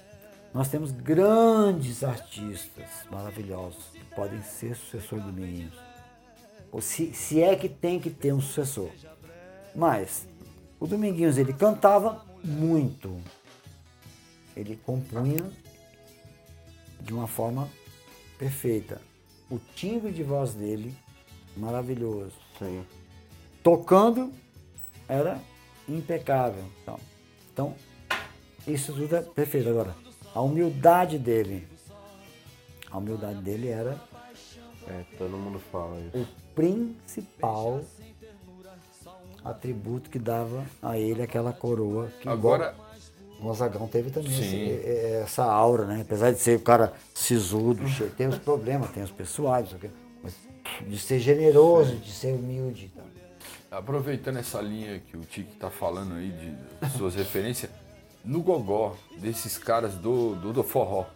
[0.53, 5.75] Nós temos grandes artistas maravilhosos que podem ser sucessor do Dominguinhos.
[6.71, 8.91] Ou se, se é que tem que ter um sucessor.
[9.75, 10.29] Mas
[10.79, 13.21] o Dominguinhos ele cantava muito.
[14.57, 15.51] Ele compunha
[17.01, 17.69] de uma forma
[18.39, 19.01] perfeita.
[19.51, 20.95] O timbre de voz dele,
[21.57, 22.44] maravilhoso.
[22.59, 22.85] Sim.
[23.63, 24.33] Tocando,
[25.09, 25.39] era
[25.89, 26.65] impecável.
[26.83, 27.01] Então,
[27.53, 27.75] então,
[28.67, 29.69] isso tudo é perfeito.
[29.69, 29.95] Agora,
[30.35, 31.67] a humildade dele,
[32.91, 33.99] a humildade dele era
[34.87, 36.19] É, todo mundo fala isso.
[36.19, 37.81] o principal
[39.45, 42.09] atributo que dava a ele aquela coroa.
[42.21, 42.75] Que Agora,
[43.41, 44.87] Gonzagão teve também esse-
[45.23, 46.01] essa aura, né?
[46.03, 49.69] Apesar de ser o cara sisudo, cheio- tem os problemas, tem os pessoais,
[50.23, 50.35] mas
[50.87, 52.87] de ser generoso, de ser humilde.
[52.87, 53.79] e tal.
[53.79, 57.71] aproveitando essa linha que o Tiki tá falando aí de suas referências,
[58.25, 61.07] no gogó, desses caras do, do, do forró,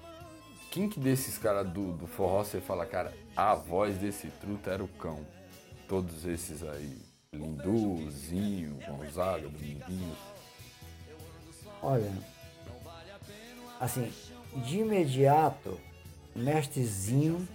[0.70, 4.84] quem que desses caras do, do forró você fala, cara, a voz desse truta era
[4.84, 5.20] o cão?
[5.88, 6.98] Todos esses aí,
[7.32, 10.18] Lindu, Zinho, Gonzaga, Dominguinhos.
[11.82, 12.12] Olha,
[13.80, 14.12] assim,
[14.56, 15.80] de imediato,
[16.34, 17.48] mestrezinho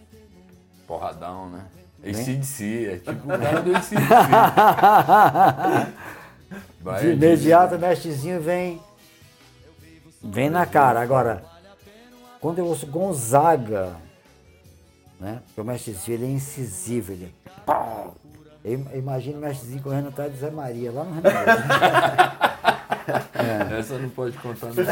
[0.87, 1.67] Porradão, né?
[2.05, 4.03] ACDC, é tipo o cara do ACDC.
[7.01, 8.81] De imediato, o mestrezinho vem.
[10.21, 11.01] Vem na cara.
[11.01, 11.43] Agora,
[12.41, 13.95] quando eu ouço Gonzaga,
[15.19, 15.39] né?
[15.47, 17.33] Porque o mestrezinho ele é incisivo, ele.
[17.45, 18.15] é pau.
[18.65, 22.43] Eu im- eu imagino o mestrezinho correndo atrás de Zé Maria, lá no Renato.
[23.79, 24.75] Essa não pode contar não.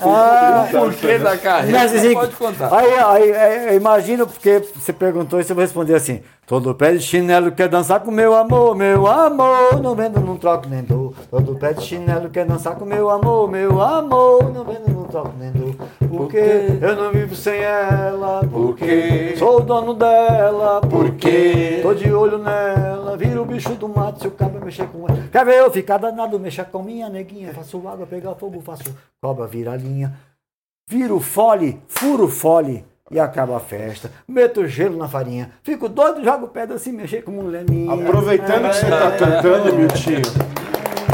[0.00, 2.74] Ah, o porquê da carreira Mestrezinho, não pode contar.
[2.74, 6.20] Aí, aí, aí, eu imagino, porque você perguntou isso, eu vou responder assim.
[6.46, 10.68] Todo pé de chinelo quer dançar com meu amor, meu amor, não vendo, não troco
[10.68, 11.12] nem dou.
[11.28, 15.32] Todo pé de chinelo quer dançar com meu amor, meu amor, não vendo, não troco
[15.40, 15.74] nem dou.
[16.08, 16.38] Porque
[16.80, 23.16] eu não vivo sem ela, porque sou o dono dela, porque tô de olho nela,
[23.16, 25.24] vira o bicho do mato se o cabo mexer com ela.
[25.32, 28.84] Quer ver eu ficar danado, mexer com minha neguinha, faço água, pegar fogo, faço
[29.20, 30.12] cobra, vira linha.
[30.88, 34.10] Viro fole, furo fole e acaba a festa.
[34.26, 35.50] Meto gelo na farinha.
[35.62, 37.92] Fico doido, jogo pedra assim, mexer como um leminho.
[37.92, 40.22] Aproveitando que você tá cantando, Miltinho.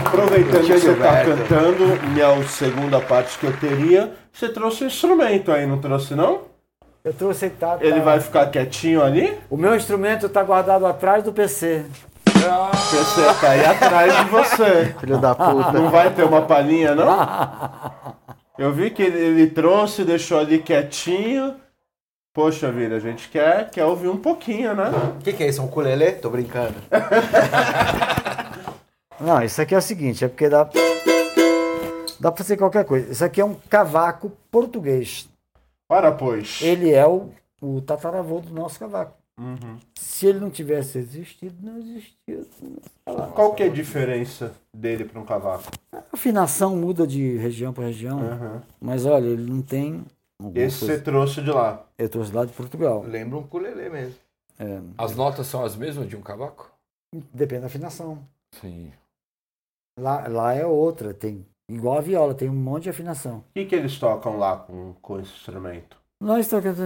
[0.07, 5.51] Aproveitando que você tá cantando, minha segunda parte que eu teria, você trouxe um instrumento
[5.51, 6.41] aí, não trouxe não?
[7.05, 9.37] Eu trouxe tá, Ele tá- vai ficar quietinho ali?
[9.51, 11.85] O meu instrumento tá guardado atrás do PC.
[12.27, 14.95] Você tá aí atrás de você.
[15.01, 15.73] Filho da puta.
[15.73, 17.07] Não vai ter uma palhinha, não?
[18.59, 21.57] Eu vi que ele, ele trouxe, deixou ali quietinho.
[22.35, 24.91] Poxa vida, a gente quer, quer ouvir um pouquinho, né?
[25.19, 25.63] O que, que é isso?
[25.63, 26.13] Um ukulele?
[26.13, 26.75] Tô brincando.
[29.21, 30.69] Não, isso aqui é o seguinte, é porque dá.
[32.19, 33.11] Dá pra fazer qualquer coisa.
[33.11, 35.29] Isso aqui é um cavaco português.
[35.89, 36.61] Para, pois.
[36.63, 39.15] Ele é o, o tataravô do nosso cavaco.
[39.39, 39.79] Uhum.
[39.99, 42.45] Se ele não tivesse existido, não existia.
[43.35, 45.65] Qual que é a diferença dele para um cavaco?
[45.93, 48.61] A afinação muda de região para região, Uhum.
[48.81, 50.05] mas olha, ele não tem.
[50.55, 51.87] Esse coisa- você trouxe de lá.
[51.97, 53.03] Eu trouxe lá de Portugal.
[53.03, 54.15] Lembra um ukulele mesmo.
[54.59, 56.71] É, As notas são as mesmas de um cavaco?
[57.33, 58.19] depende da afinação.
[58.61, 58.93] Sim.
[59.99, 63.39] Lá, lá é outra, tem igual a viola, tem um monte de afinação.
[63.39, 65.97] O que, que eles tocam lá com, com esse instrumento?
[66.21, 66.79] Nós tocamos.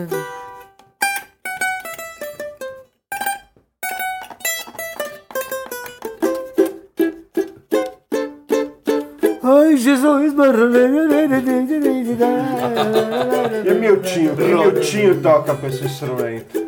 [9.78, 10.32] Jesus,
[13.64, 14.32] E Miltinho?
[14.32, 16.66] O que Miltinho toca com esse instrumento?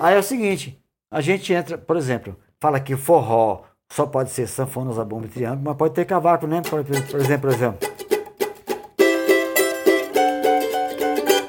[0.00, 0.78] Aí é o seguinte,
[1.10, 5.62] a gente entra, por exemplo, fala que forró só pode ser sanfona, zabumba e triângulo,
[5.64, 6.60] mas pode ter cavaco, né?
[6.62, 8.05] Por, por exemplo, por exemplo.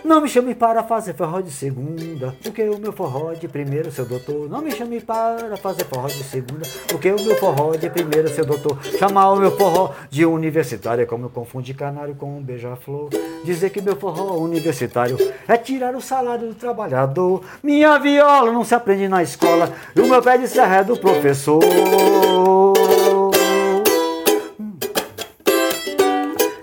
[0.08, 4.06] Não me chame para fazer forró de segunda, porque o meu forró de primeiro, seu
[4.06, 4.50] doutor.
[4.50, 8.46] Não me chame para fazer forró de segunda, porque o meu forró de primeiro, seu
[8.46, 8.82] doutor.
[8.98, 13.10] Chamar o meu forró de universitário é como confundir canário com um beija-flor.
[13.43, 17.43] Dizer que meu forró universitário é tirar o salário do trabalhador.
[17.62, 20.98] Minha viola não se aprende na escola, e o meu pé de serra é do
[20.98, 21.62] professor.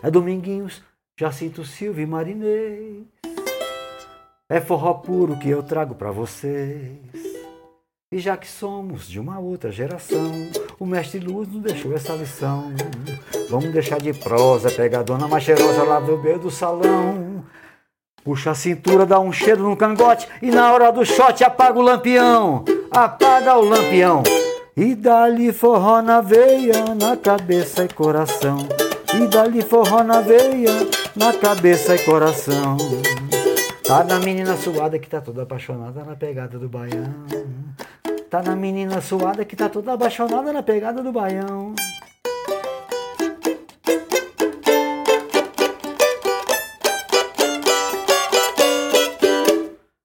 [0.02, 0.82] É Dominguinhos,
[1.14, 3.13] Jacinto Silva e Marinês.
[4.54, 6.92] É forró puro que eu trago pra vocês.
[8.12, 10.30] E já que somos de uma outra geração,
[10.78, 12.72] o mestre Luz nos deixou essa lição.
[13.50, 17.44] Vamos deixar de prosa, pega a dona mais cheirosa lá do meio do salão.
[18.22, 21.82] Puxa a cintura, dá um cheiro no cangote e na hora do shot apaga o
[21.82, 22.64] lampião.
[22.92, 24.22] Apaga o lampião.
[24.76, 28.58] E dá-lhe forró na veia, na cabeça e coração.
[29.20, 30.70] E dá-lhe forró na veia,
[31.16, 32.76] na cabeça e coração.
[33.86, 37.04] Tá na menina suada que tá toda apaixonada na pegada do baião.
[38.30, 41.74] Tá na menina suada que tá toda apaixonada na pegada do baião.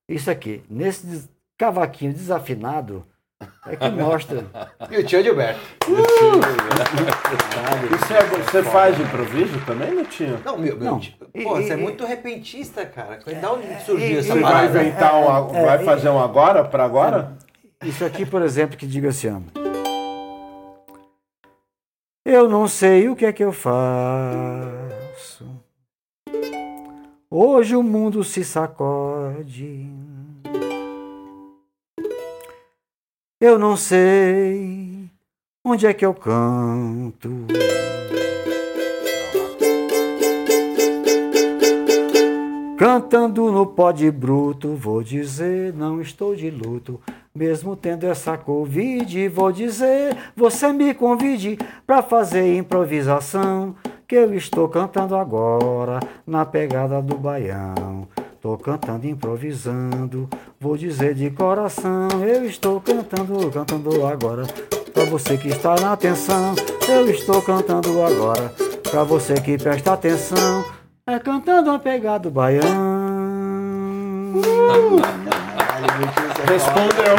[0.10, 3.06] Isso aqui, nesse cavaquinho desafinado,
[3.68, 4.46] é que mostra.
[4.90, 5.60] E o tio Gilberto.
[7.54, 7.88] sabe?
[7.88, 10.40] E você, você faz improviso também, Netinho?
[10.44, 11.00] Não, meu, meu Não.
[11.34, 13.20] E- pô, e- você é e- muito repentista, cara.
[13.42, 16.20] Da onde que surgiu essa Você vai inventar um, a- é, vai é, fazer um
[16.20, 17.38] agora, pra agora?
[17.84, 19.40] Isso aqui, por exemplo, que diga assim, ó.
[22.26, 23.80] Eu não sei o que é que eu faço.
[27.32, 29.90] Hoje o mundo se sacode.
[33.42, 35.10] Eu não sei
[35.64, 37.46] onde é que eu canto.
[42.78, 47.00] Cantando no pó de bruto, vou dizer, não estou de luto.
[47.34, 53.74] Mesmo tendo essa Covid, vou dizer, você me convide para fazer improvisação.
[54.06, 58.06] Que eu estou cantando agora, na pegada do baião.
[58.42, 62.08] Tô cantando, improvisando, vou dizer de coração.
[62.26, 64.44] Eu estou cantando, cantando agora.
[64.94, 66.56] Pra você que está na atenção,
[66.88, 68.54] eu estou cantando agora.
[68.90, 70.64] Pra você que presta atenção,
[71.06, 72.64] é cantando a pegada do baião.
[76.48, 77.18] Respondeu.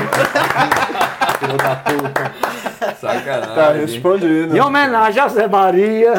[1.38, 2.94] Filho da puta.
[2.98, 3.54] Sacanagem.
[3.54, 4.56] Tá respondido.
[4.56, 6.14] Em homenagem a Zé Maria,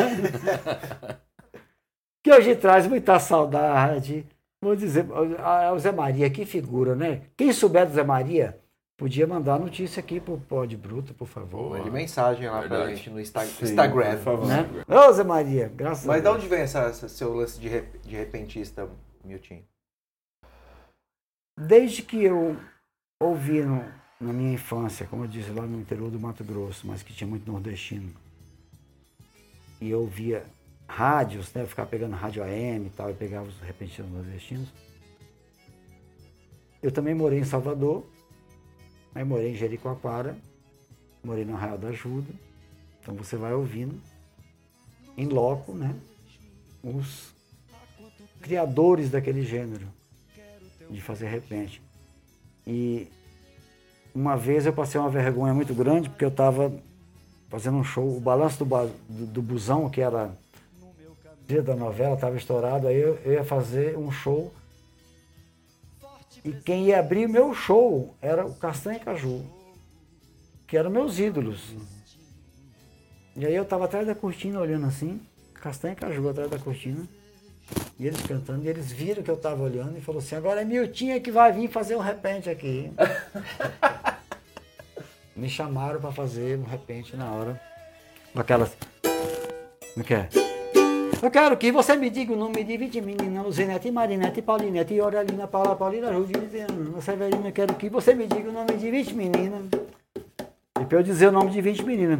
[2.23, 4.27] que hoje traz muita saudade.
[4.63, 5.07] Vou dizer,
[5.39, 7.23] a- o Zé Maria, que figura, né?
[7.35, 8.59] Quem souber do Zé Maria,
[8.95, 11.71] podia mandar notícia aqui pro Pod Bruto, por favor.
[11.71, 12.95] Mande mensagem lá pra Verdade.
[12.97, 14.17] gente no Insta- Sim, Instagram.
[14.17, 14.47] por favor.
[14.47, 14.69] Né?
[14.87, 16.35] Ô, Zé Maria, graças Mas a de Deus.
[16.37, 18.87] onde vem essa, essa seu lance de, rep- de repentista,
[19.25, 19.63] Milton?
[21.59, 22.55] Desde que eu
[23.19, 23.83] ouvi no-
[24.19, 27.27] na minha infância, como eu disse, lá no interior do Mato Grosso, mas que tinha
[27.27, 28.11] muito nordestino,
[29.81, 30.43] e eu ouvia
[30.91, 34.67] rádios, né, eu ficava pegando rádio AM e tal, e pegava os repentinos nordestinos.
[36.83, 38.03] Eu também morei em Salvador,
[39.15, 40.35] aí morei em Jericoacoara,
[41.23, 42.33] morei no Arraial da Ajuda,
[43.01, 43.99] então você vai ouvindo,
[45.17, 45.95] em loco, né,
[46.83, 47.33] os
[48.41, 49.87] criadores daquele gênero
[50.89, 51.81] de fazer repente.
[52.67, 53.07] E
[54.13, 56.73] uma vez eu passei uma vergonha muito grande porque eu estava
[57.49, 60.31] fazendo um show, o balanço do, do, do busão, que era
[61.47, 64.53] dia da novela, estava estourado, aí eu, eu ia fazer um show.
[66.43, 69.45] E quem ia abrir o meu show era o Castanha e Caju,
[70.67, 71.75] que eram meus ídolos.
[73.35, 75.21] E aí eu estava atrás da cortina olhando assim,
[75.53, 77.07] Castanha e Caju atrás da cortina.
[77.99, 80.65] E eles cantando, e eles viram que eu estava olhando e falou assim, agora é
[80.65, 82.91] Miltinha que vai vir fazer um repente aqui.
[85.35, 87.61] Me chamaram para fazer um repente na hora.
[88.33, 88.75] Com aquelas.
[89.93, 90.29] Como que é?
[91.21, 95.47] Eu quero que você me diga o nome de 20 meninas, Luzinete, Marinete, Paulinete, Aurelina,
[95.47, 97.47] Paula, Paulina, Judina, Severina.
[97.49, 99.65] Eu quero que você me diga o nome de 20 meninas.
[100.79, 102.19] E para eu dizer o nome de 20 meninas.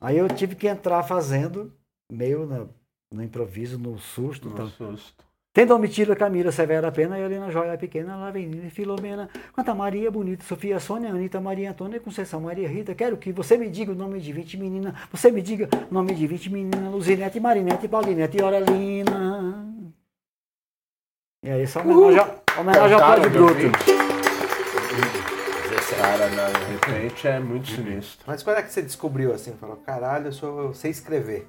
[0.00, 1.72] Aí eu tive que entrar fazendo,
[2.12, 2.66] meio na-
[3.10, 4.48] no improviso, no susto.
[4.48, 5.24] No Então, susto.
[5.54, 11.10] Tem Domitila, Camila, Severa Pena, Helena Joia Pequena, Lavenina, Filomena, Quanta Maria Bonita, Sofia Sônia,
[11.10, 12.92] Anitta, Maria Antônia, Conceição, Maria Rita.
[12.92, 14.92] Quero que você me diga o nome de 20 meninas.
[15.12, 16.92] Você me diga o nome de 20 meninas.
[16.92, 19.64] Luzinete, Marinete, Paulinete e Aurelina.
[21.44, 23.54] E aí, só homenagem, a- homenagem ao de Bruto.
[25.96, 28.24] Cara, não, de repente é muito sinistro.
[28.26, 29.52] Mas quando é que você descobriu assim?
[29.52, 31.46] Falou, caralho, eu, sou, eu sei escrever.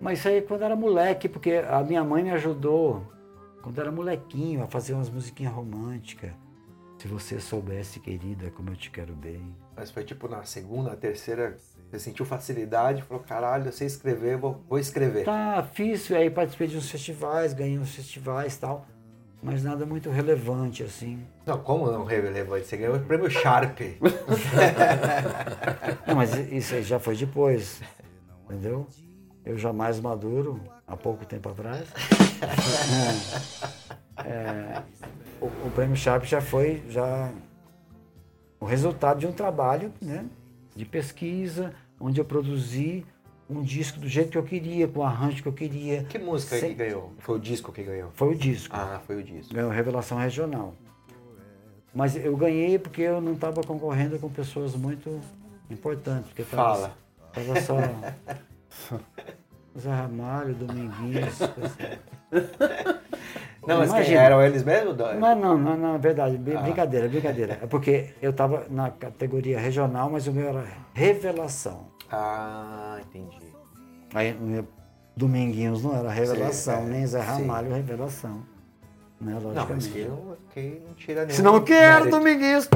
[0.00, 3.02] Mas isso aí quando era moleque, porque a minha mãe me ajudou,
[3.62, 6.30] quando era molequinho, a fazer umas musiquinhas românticas.
[6.98, 9.54] Se você soubesse, querida, como eu te quero bem.
[9.76, 11.56] Mas foi tipo na segunda, terceira,
[11.88, 15.24] você sentiu facilidade, falou, caralho, eu sei escrever, vou, vou escrever.
[15.24, 18.84] Tá, fiz, aí participei de uns festivais, ganhei uns festivais e tal,
[19.40, 21.24] mas nada muito relevante, assim.
[21.46, 22.66] Não, como não relevante?
[22.66, 23.78] Você ganhou o prêmio Sharp.
[26.06, 27.80] Não, mas isso aí já foi depois,
[28.46, 28.86] entendeu?
[29.48, 31.88] Eu jamais maduro, há pouco tempo atrás.
[34.24, 34.82] É,
[35.40, 37.30] o, o prêmio Sharp já foi já
[38.58, 40.26] o resultado de um trabalho né,
[40.74, 43.06] de pesquisa, onde eu produzi
[43.48, 46.02] um disco do jeito que eu queria, com o arranjo que eu queria.
[46.02, 47.12] Que música Sem- que ganhou?
[47.20, 48.10] Foi o disco que ganhou?
[48.12, 48.74] Foi o disco.
[48.76, 49.54] Ah, foi o disco.
[49.54, 50.74] Ganhou Revelação Regional.
[51.94, 55.20] Mas eu ganhei porque eu não estava concorrendo com pessoas muito
[55.70, 56.26] importantes.
[56.30, 56.98] Porque tava, Fala.
[57.32, 57.76] Tava só
[59.78, 61.38] Zé Ramalho, Dominguinhos.
[63.66, 64.20] Não, mas quem Imagina.
[64.22, 64.94] eram eles mesmo?
[64.94, 65.12] Dó?
[65.12, 66.36] Não, não, não, não, é verdade.
[66.36, 66.38] Ah.
[66.38, 67.58] brin- Brincadeira, brincadeira.
[67.62, 70.64] É porque eu estava na categoria regional, mas o meu era
[70.94, 71.88] Revelação.
[72.10, 73.42] Ah, entendi.
[74.14, 74.66] Aí o meu
[75.14, 77.26] Dominguinhos não era Revelação, Sim, é, nem Zé sim.
[77.26, 78.42] Ramalho Revelação.
[79.20, 79.88] Né, Não, mas logicamente.
[79.90, 81.34] que não, que não tira nenhum.
[81.36, 82.08] Se não quero.
[82.10, 82.68] Domingues.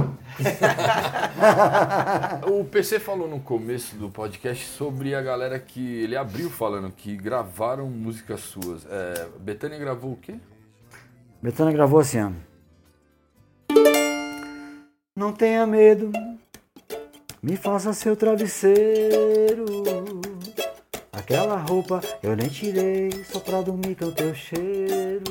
[2.50, 6.02] O PC falou no começo do podcast sobre a galera que.
[6.02, 8.84] Ele abriu falando que gravaram músicas suas.
[8.90, 10.34] É, Betânia gravou o quê?
[11.40, 12.30] Betânia gravou assim, ó.
[15.14, 16.10] Não tenha medo,
[17.42, 19.64] me faça seu travesseiro.
[21.12, 25.22] Aquela roupa eu nem tirei, só pra dormir com teu cheiro.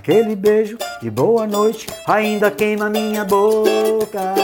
[0.00, 4.34] Aquele beijo de boa noite ainda queima minha boca.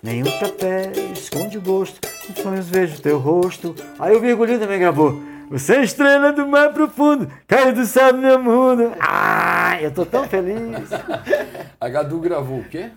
[0.00, 1.98] Nenhum café esconde o gosto,
[2.30, 3.74] em sonhos vejo teu rosto.
[3.98, 5.20] Aí o Virgulinho também gravou.
[5.50, 8.92] Você é estrela do mar profundo, caiu do céu do meu mundo.
[9.00, 10.90] Ah, eu tô tão feliz.
[11.80, 12.92] A Gadu gravou o quê?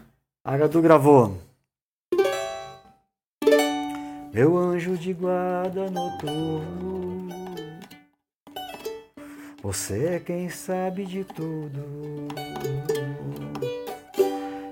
[0.45, 1.35] A Gadu gravou.
[4.31, 7.28] Meu anjo de guarda noturno.
[9.61, 12.27] Você é quem sabe de tudo.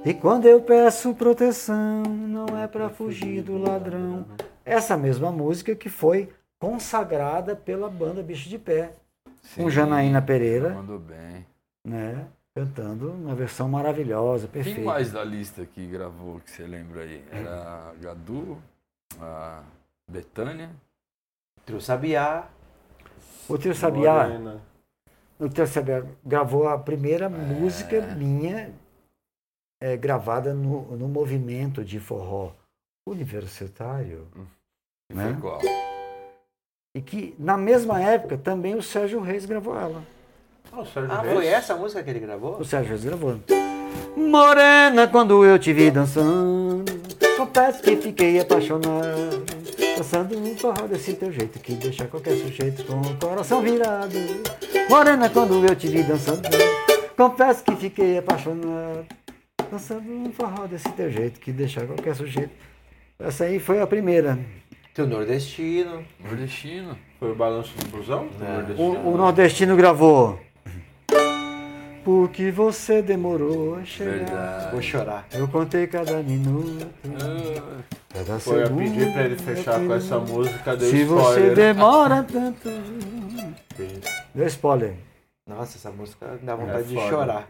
[0.05, 4.25] E quando eu peço proteção, não é pra fugir do ladrão.
[4.63, 8.93] Essa mesma música que foi consagrada pela banda Bicho de Pé,
[9.55, 11.45] com Janaína Pereira, Mandou bem.
[11.85, 12.25] né?
[12.55, 14.79] Cantando uma versão maravilhosa, perfeita.
[14.79, 17.23] Quem mais da lista que gravou que você lembra aí?
[17.31, 18.57] Era a Gadu,
[19.21, 19.61] a
[20.09, 20.69] Betânia.
[21.65, 22.47] Trio Sabiá.
[23.47, 24.61] O Trio Sabiá, Morena.
[25.39, 28.73] O Trio Sabiá gravou a primeira música minha
[29.81, 32.51] é, gravada no, no movimento de forró
[33.07, 34.27] universitário.
[35.09, 35.31] Que Né?
[35.33, 35.59] foi qual?
[36.95, 40.03] E que na mesma época também o Sérgio Reis gravou ela.
[40.71, 41.33] Ah, o Sérgio Ah, Reis.
[41.35, 42.59] foi essa a música que ele gravou?
[42.59, 43.39] O Sérgio Reis gravou.
[44.15, 46.83] Morena, quando eu te vi dançando,
[47.37, 49.45] confesso que fiquei apaixonado.
[49.95, 54.17] Dançando um forró desse teu jeito que deixa qualquer sujeito com o coração virado.
[54.89, 56.41] Morena, quando eu te vi dançando,
[57.15, 59.05] confesso que fiquei apaixonado.
[59.71, 62.51] Dançando um forró desse teu jeito que deixa qualquer sujeito.
[63.19, 64.39] Essa aí foi a primeira.
[64.93, 66.03] Trio Nordestino.
[66.19, 66.97] Nordestino.
[67.19, 68.29] Foi o Balanço do Busão?
[68.39, 68.99] Nordestino?
[68.99, 70.39] O, o nordestino gravou.
[72.07, 74.11] Porque você demorou a chegar.
[74.13, 74.71] Verdade.
[74.71, 75.27] Vou chorar.
[75.33, 76.87] Eu contei cada minuto.
[77.05, 77.81] Ah,
[78.13, 81.53] Cada Foi a segundo, pedir pra ele fechar com essa música, deu Se você spoiler.
[81.55, 82.69] demora tanto.
[84.33, 84.93] Deu spoiler.
[85.45, 87.09] Nossa, essa música dá vontade de foda.
[87.09, 87.47] chorar.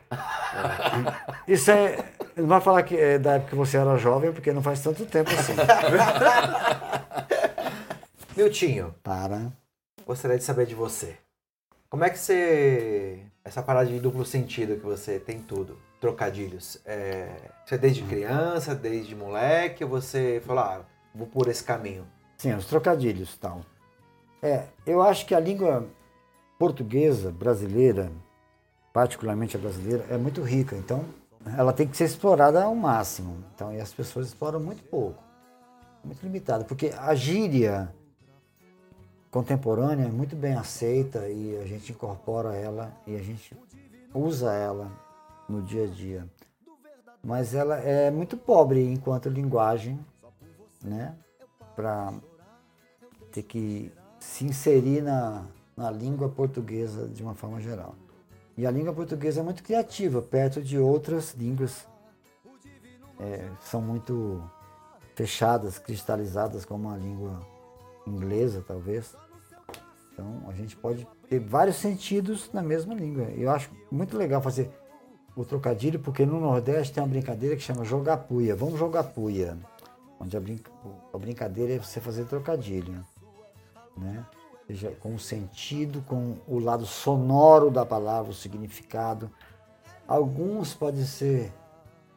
[1.48, 2.04] Isso é.
[2.36, 5.06] Não vai falar que é da época que você era jovem, porque não faz tanto
[5.06, 5.54] tempo assim.
[8.36, 9.52] Miltinho, Para.
[10.04, 11.16] gostaria de saber de você.
[11.92, 13.20] Como é que você.
[13.48, 16.82] Essa parada de duplo sentido que você tem tudo, trocadilhos.
[16.86, 17.30] É,
[17.66, 20.82] você é desde criança, desde moleque, você falou, ah,
[21.16, 22.06] vou por esse caminho?
[22.38, 23.62] Sim, os trocadilhos tal.
[24.42, 25.88] É, eu acho que a língua
[26.60, 28.12] portuguesa, brasileira,
[28.92, 30.76] particularmente a brasileira, é muito rica.
[30.76, 31.06] Então,
[31.58, 33.46] ela tem que ser explorada ao máximo.
[33.56, 35.24] Então, e as pessoas exploram muito pouco.
[36.04, 36.66] Muito limitado.
[36.66, 37.96] Porque a gíria
[39.38, 43.56] contemporânea é muito bem aceita e a gente incorpora ela e a gente
[44.12, 44.92] usa ela
[45.48, 46.28] no dia a dia.
[47.24, 50.00] Mas ela é muito pobre enquanto linguagem,
[50.84, 51.16] né?
[51.76, 52.16] Para
[53.32, 57.94] ter que se inserir na, na língua portuguesa de uma forma geral.
[58.58, 61.86] E a língua portuguesa é muito criativa, perto de outras línguas
[63.20, 64.42] é, são muito
[65.14, 67.40] fechadas, cristalizadas, como a língua
[68.08, 69.16] inglesa, talvez.
[70.18, 73.26] Então, a gente pode ter vários sentidos na mesma língua.
[73.36, 74.72] Eu acho muito legal fazer
[75.36, 78.56] o trocadilho, porque no Nordeste tem uma brincadeira que chama jogar puia.
[78.56, 79.56] Vamos jogar puia.
[80.20, 80.72] Onde a, brinca-
[81.14, 83.06] a brincadeira é você fazer trocadilho.
[83.96, 84.26] Né?
[84.66, 89.30] Seja com o sentido, com o lado sonoro da palavra, o significado.
[90.08, 91.54] Alguns podem ser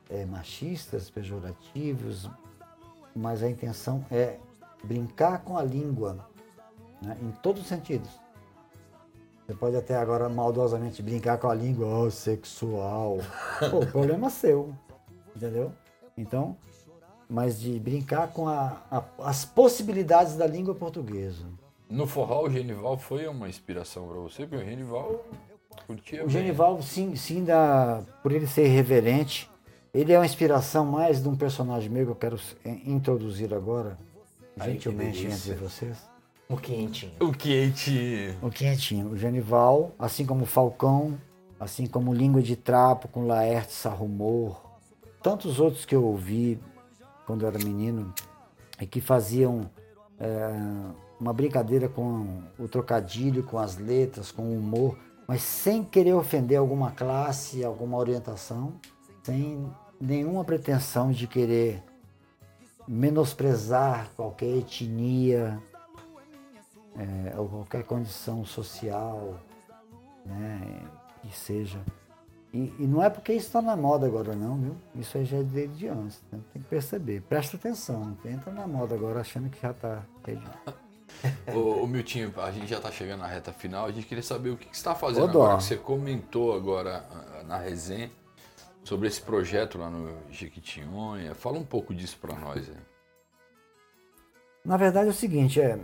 [0.09, 2.31] é, machistas, pejorativos,
[3.15, 4.39] mas a intenção é
[4.83, 6.30] brincar com a língua,
[7.03, 8.09] né, em todos os sentidos.
[9.47, 13.19] Você pode até agora maldosamente brincar com a língua oh, sexual.
[13.71, 14.73] Pô, problema é seu,
[15.35, 15.73] entendeu?
[16.17, 16.57] Então,
[17.29, 21.45] mas de brincar com a- a- as possibilidades da língua portuguesa.
[21.89, 25.25] No forró, o Genival foi uma inspiração pra você, porque o Genival
[25.87, 26.31] curtia O bem.
[26.33, 29.51] Genival, sim, sim dá, por ele ser irreverente,
[29.93, 33.99] ele é uma inspiração mais de um personagem meu que eu quero eh, introduzir agora,
[34.57, 35.97] Ai, gentilmente que entre vocês.
[36.51, 37.13] Um quentinho.
[37.21, 38.37] O quente.
[38.43, 41.17] O Quentinho, o Genival, assim como o Falcão,
[41.61, 44.61] assim como Língua de Trapo com Laerte Sarrumor,
[45.23, 46.61] tantos outros que eu ouvi
[47.25, 48.13] quando eu era menino
[48.81, 49.71] e que faziam
[50.19, 50.91] eh,
[51.21, 54.99] uma brincadeira com o trocadilho, com as letras, com o humor,
[55.29, 58.73] mas sem querer ofender alguma classe, alguma orientação,
[59.23, 59.71] sem
[60.01, 61.81] nenhuma pretensão de querer
[62.89, 65.63] menosprezar qualquer etnia
[67.01, 69.41] é, ou qualquer condição social,
[70.25, 70.83] né,
[71.23, 71.81] que seja.
[72.53, 74.77] E, e não é porque isso está na moda agora não, viu?
[74.97, 76.41] Isso aí já é desde antes, né?
[76.53, 77.23] tem que perceber.
[77.23, 80.03] Presta atenção, não entra na moda agora achando que já está.
[81.55, 83.87] Ô, ô Miltinho, a gente já está chegando na reta final.
[83.87, 85.43] A gente queria saber o que, que você está fazendo Dó.
[85.43, 85.59] agora.
[85.59, 87.05] Que você comentou agora
[87.47, 88.11] na resenha
[88.85, 91.35] sobre esse projeto lá no Jequitinhonha.
[91.35, 92.69] Fala um pouco disso para nós.
[92.69, 92.77] Né?
[94.65, 95.79] Na verdade é o seguinte, é,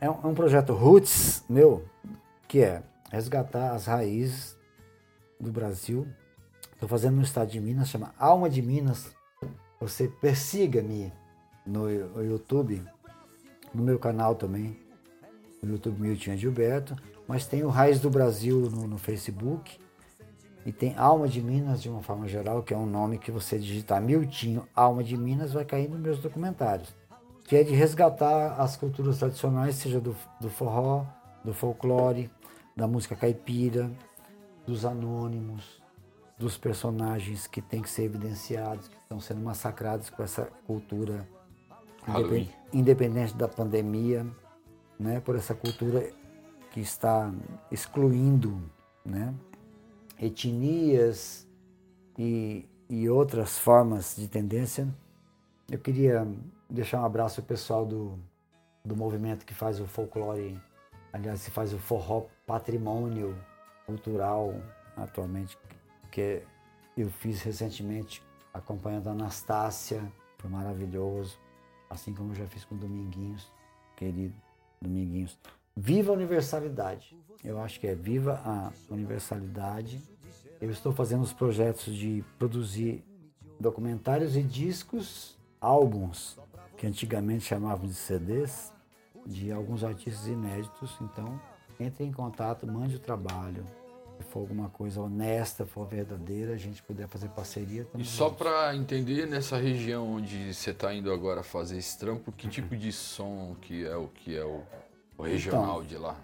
[0.00, 1.84] é um, é um projeto Roots meu,
[2.48, 4.56] que é resgatar as raízes
[5.38, 6.06] do Brasil.
[6.72, 9.14] Estou fazendo no estado de Minas, chama Alma de Minas.
[9.80, 11.12] Você persiga-me
[11.66, 11.90] no,
[12.22, 12.82] YouTube,
[13.72, 14.76] no meu canal também,
[15.62, 19.78] no YouTube Milton Gilberto, mas tem o Raiz do Brasil no, no Facebook
[20.66, 23.58] e tem Alma de Minas de uma forma geral, que é um nome que você
[23.58, 26.94] digitar Miltinho Alma de Minas vai cair nos meus documentários,
[27.44, 31.04] que é de resgatar as culturas tradicionais, seja do, do forró,
[31.44, 32.30] do folclore,
[32.74, 33.90] da música caipira,
[34.66, 35.82] dos anônimos,
[36.38, 41.28] dos personagens que têm que ser evidenciados, que estão sendo massacrados com essa cultura
[42.08, 44.26] independ- independente da pandemia,
[44.98, 46.10] né, por essa cultura
[46.70, 47.32] que está
[47.70, 48.60] excluindo
[49.04, 49.34] né,
[50.18, 51.46] etnias
[52.18, 54.88] e, e outras formas de tendência.
[55.70, 56.26] Eu queria
[56.68, 58.18] deixar um abraço ao pessoal do,
[58.84, 60.60] do movimento que faz o folclore,
[61.12, 63.36] aliás, que faz o forró patrimônio
[63.86, 64.54] cultural
[64.96, 65.58] atualmente,
[66.10, 66.42] que
[66.96, 70.00] eu fiz recentemente acompanhando a Anastácia,
[70.38, 71.38] foi maravilhoso,
[71.90, 73.50] assim como eu já fiz com o Dominguinhos,
[73.96, 74.34] querido
[74.80, 75.38] Dominguinhos.
[75.76, 77.16] Viva a universalidade.
[77.42, 80.00] Eu acho que é viva a universalidade.
[80.60, 83.04] Eu estou fazendo os projetos de produzir
[83.58, 86.38] documentários e discos, álbuns,
[86.84, 88.70] que antigamente chamavam de CDs,
[89.24, 90.94] de alguns artistas inéditos.
[91.00, 91.40] Então,
[91.80, 93.64] entre em contato, mande o trabalho.
[94.18, 98.06] Se for alguma coisa honesta, for verdadeira, a gente puder fazer parceria E também.
[98.06, 102.76] só para entender, nessa região onde você está indo agora fazer esse trampo, que tipo
[102.76, 104.60] de som que é o que é o,
[105.16, 106.16] o regional de lá?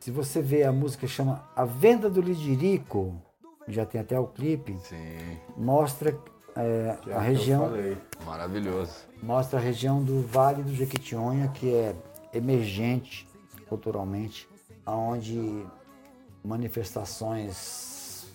[0.00, 3.20] Se você vê a música que chama A Venda do Lidirico,
[3.66, 5.16] já tem até o clipe, Sim,
[5.56, 6.16] mostra
[6.58, 7.96] é, Que é a que região Eu falei.
[8.26, 8.92] maravilhoso.
[9.22, 11.94] mostra a região do Vale do Jequitinhonha, que é
[12.32, 13.26] emergente
[13.68, 14.48] culturalmente,
[14.86, 15.64] onde
[16.44, 18.26] manifestações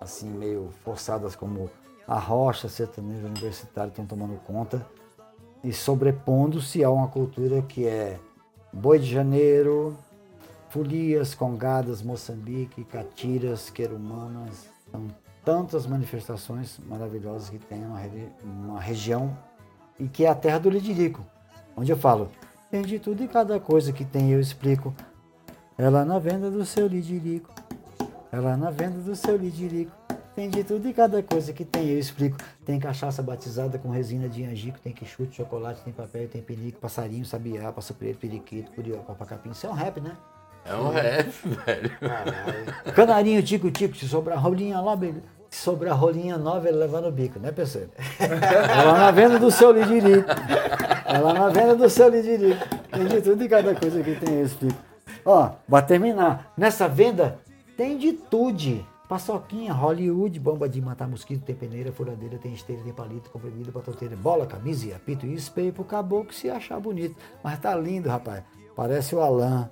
[0.00, 1.70] assim meio forçadas como
[2.06, 4.84] a rocha sertaneja universitária estão tomando conta
[5.62, 8.18] e sobrepondo-se a uma cultura que é
[8.72, 9.96] Boi de Janeiro,
[10.70, 15.06] folias, congadas, Moçambique, catiras, querumanas, são
[15.50, 19.36] tantas manifestações maravilhosas que tem uma, re- uma região
[19.98, 21.26] e que é a terra do Lidirico,
[21.76, 22.30] onde eu falo,
[22.70, 24.94] tem de tudo e cada coisa que tem, eu explico.
[25.76, 27.52] Ela na venda do seu Lidirico,
[28.30, 29.90] ela na venda do seu Lidirico,
[30.36, 32.36] tem de tudo e cada coisa que tem, eu explico.
[32.64, 37.24] Tem cachaça batizada com resina de angico, tem quichute, chocolate, tem papel, tem pinico, passarinho,
[37.24, 39.50] sabiá, passa preto, periquito, curió, papacapim.
[39.50, 40.16] Isso é um rap, né?
[40.64, 41.28] É um rap,
[41.66, 41.90] velho.
[42.94, 45.39] Canarinho, tico-tico, se sobrar rolinha lá, beleza.
[45.50, 47.86] Se sobrar rolinha nova, ele leva no bico, né, pessoal?
[48.18, 50.28] Ela na venda do seu lidirico.
[51.04, 52.64] Ela na venda do seu lidirico.
[52.90, 54.78] Tem de tudo e cada coisa que tem, eu explico.
[55.24, 57.38] Ó, pra terminar, nessa venda
[57.76, 58.86] tem de tudo.
[59.08, 64.14] Paçoquinha, Hollywood, bomba de matar mosquito, tem peneira, furadeira, tem esteira, tem palito, comprimido, batoteira,
[64.14, 67.16] bola, camisa e apito e espelho pro caboclo se achar bonito.
[67.42, 68.44] Mas tá lindo, rapaz.
[68.76, 69.68] Parece o Alan.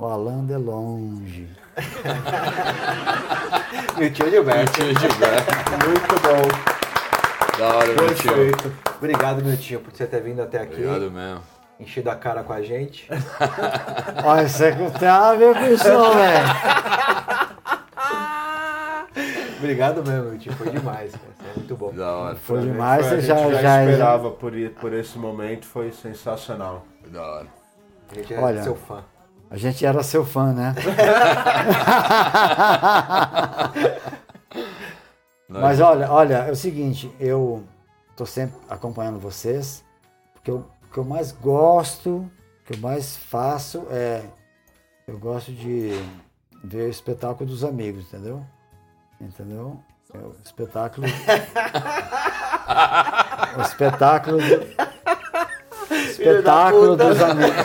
[0.00, 1.48] O Alan de longe.
[3.96, 4.72] O tio Gilberto.
[4.72, 5.52] Tio Gilberto.
[5.86, 6.42] Muito bom.
[7.58, 8.32] Da hora, meu tio.
[8.34, 8.72] Perfeito.
[8.96, 10.82] Obrigado, meu tio, por você ter vindo até aqui.
[10.82, 11.42] Obrigado mesmo.
[11.78, 13.06] Enchido a cara com a gente.
[14.24, 16.46] Olha, você com isso, não, velho.
[19.58, 20.52] Obrigado mesmo, meu tio.
[20.54, 21.24] Foi demais, cara.
[21.50, 21.92] É muito bom.
[21.92, 22.36] Da hora.
[22.36, 25.66] Foi demais, Foi, a você gente já, já, já, esperava por, i- por esse momento,
[25.66, 26.86] foi sensacional.
[27.06, 27.46] Da hora.
[28.10, 28.62] A gente é Olha.
[28.62, 29.04] seu fã.
[29.50, 30.74] A gente era seu fã, né?
[35.48, 37.64] Mas olha, olha, é o seguinte, eu
[38.16, 39.84] tô sempre acompanhando vocês,
[40.34, 42.30] porque eu- o que eu mais gosto, o
[42.64, 44.22] que eu mais faço é.
[45.06, 45.90] Eu gosto de
[46.62, 48.44] ver o espetáculo dos amigos, entendeu?
[49.20, 49.80] Entendeu?
[50.14, 51.06] É o espetáculo.
[53.58, 54.38] o espetáculo.
[54.38, 54.90] do-
[56.20, 57.50] espetáculo dos amigos.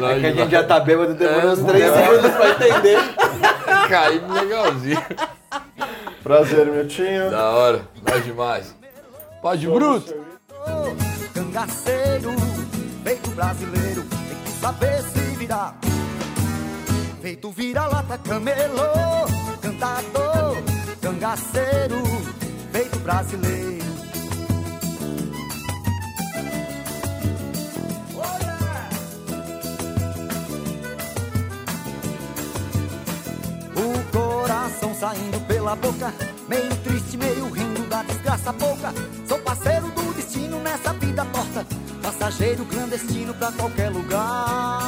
[0.00, 2.98] É que a gente já tá bêbado, demorou uns 3 segundos pra entender.
[3.88, 5.02] Caiu legalzinho.
[6.22, 7.30] Prazer, Miltinho.
[7.30, 8.74] Da hora, nós demais.
[9.42, 10.14] Pode bruto.
[11.34, 12.30] Cangaceiro,
[13.02, 15.76] feito brasileiro, tem que saber se virar.
[17.22, 19.26] Feito vira-lata, camelô,
[19.60, 20.56] cantador,
[21.00, 22.02] cangaceiro,
[22.72, 23.87] feito brasileiro.
[34.98, 36.12] Saindo pela boca,
[36.48, 38.92] meio triste, meio rindo da desgraça pouca.
[39.26, 41.64] Sou parceiro do destino nessa vida torta,
[42.02, 44.78] passageiro clandestino pra qualquer lugar.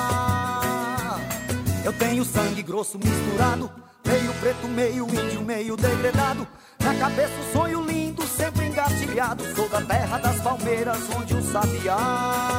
[1.84, 3.70] Eu tenho sangue grosso misturado,
[4.04, 6.46] meio preto, meio índio, meio degradado.
[6.80, 9.44] Na cabeça um sonho lindo, sempre engatilhado.
[9.54, 12.50] Sou da terra das palmeiras, onde o sabiá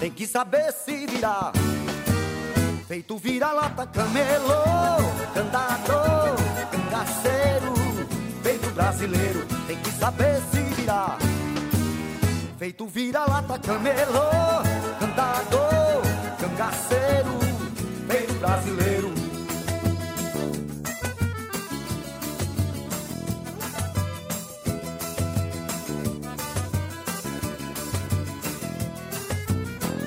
[0.00, 1.52] tem que saber se virar.
[2.90, 4.64] Feito vira-lata, camelô,
[5.32, 6.34] cantador,
[6.72, 7.72] cangaceiro,
[8.42, 11.16] feito brasileiro, tem que saber se virar.
[12.58, 14.64] Feito vira-lata, camelô,
[14.98, 16.02] cantador,
[16.40, 17.38] cangaceiro,
[18.08, 19.14] feito brasileiro.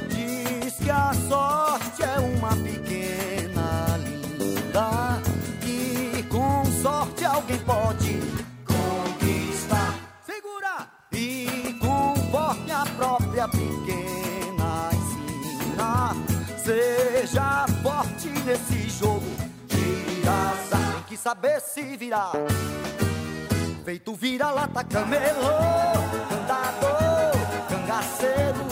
[0.10, 1.73] Diz que a sorte
[2.04, 5.22] é uma pequena linda
[5.62, 8.20] que com sorte alguém pode
[8.66, 9.96] conquistar.
[10.26, 10.88] Segura!
[11.12, 16.16] E conforme a própria pequena ensina,
[16.64, 19.26] seja forte nesse jogo.
[19.68, 22.34] Tiraça, tem que saber se virar.
[23.86, 25.58] Feito vira-lata, camelô,
[26.30, 27.32] cantador,
[27.70, 28.66] cangaceiro,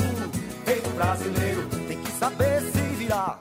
[0.64, 3.38] feito brasileiro, tem que saber se virar.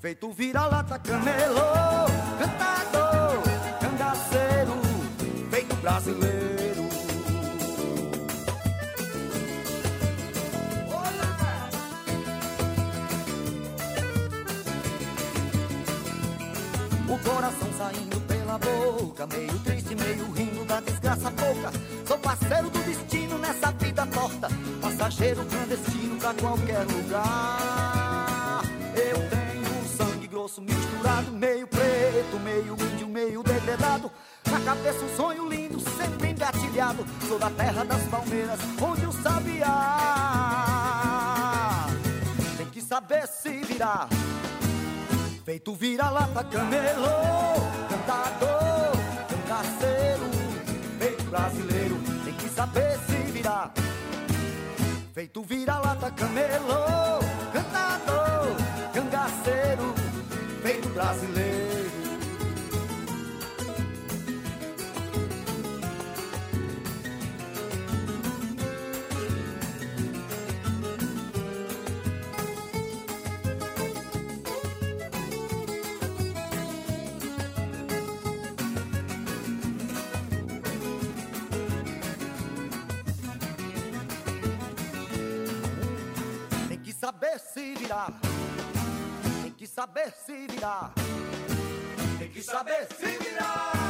[0.00, 2.06] Feito vira-lata, camelô,
[2.38, 3.42] cantador,
[3.80, 4.72] cangaceiro,
[5.50, 6.82] feito brasileiro.
[17.08, 21.70] O coração saindo pela boca, meio triste, meio rindo da desgraça pouca.
[22.06, 24.48] Sou parceiro do destino nessa vida torta,
[24.80, 27.71] passageiro clandestino pra qualquer lugar.
[33.82, 37.04] Na cabeça um sonho lindo, sempre engatilhado.
[37.26, 39.68] Sou da terra das palmeiras, onde o sabiá
[42.56, 44.08] tem que saber se virar.
[45.44, 47.58] Feito vira-lata, camelô,
[47.88, 48.92] cantador,
[49.28, 50.30] cangaceiro,
[51.00, 53.72] feito brasileiro, tem que saber se virar.
[55.12, 57.18] Feito vira-lata, camelô,
[87.92, 88.12] virar.
[89.42, 90.92] Tem que saber se virar.
[92.18, 93.81] Tem que saber se virar.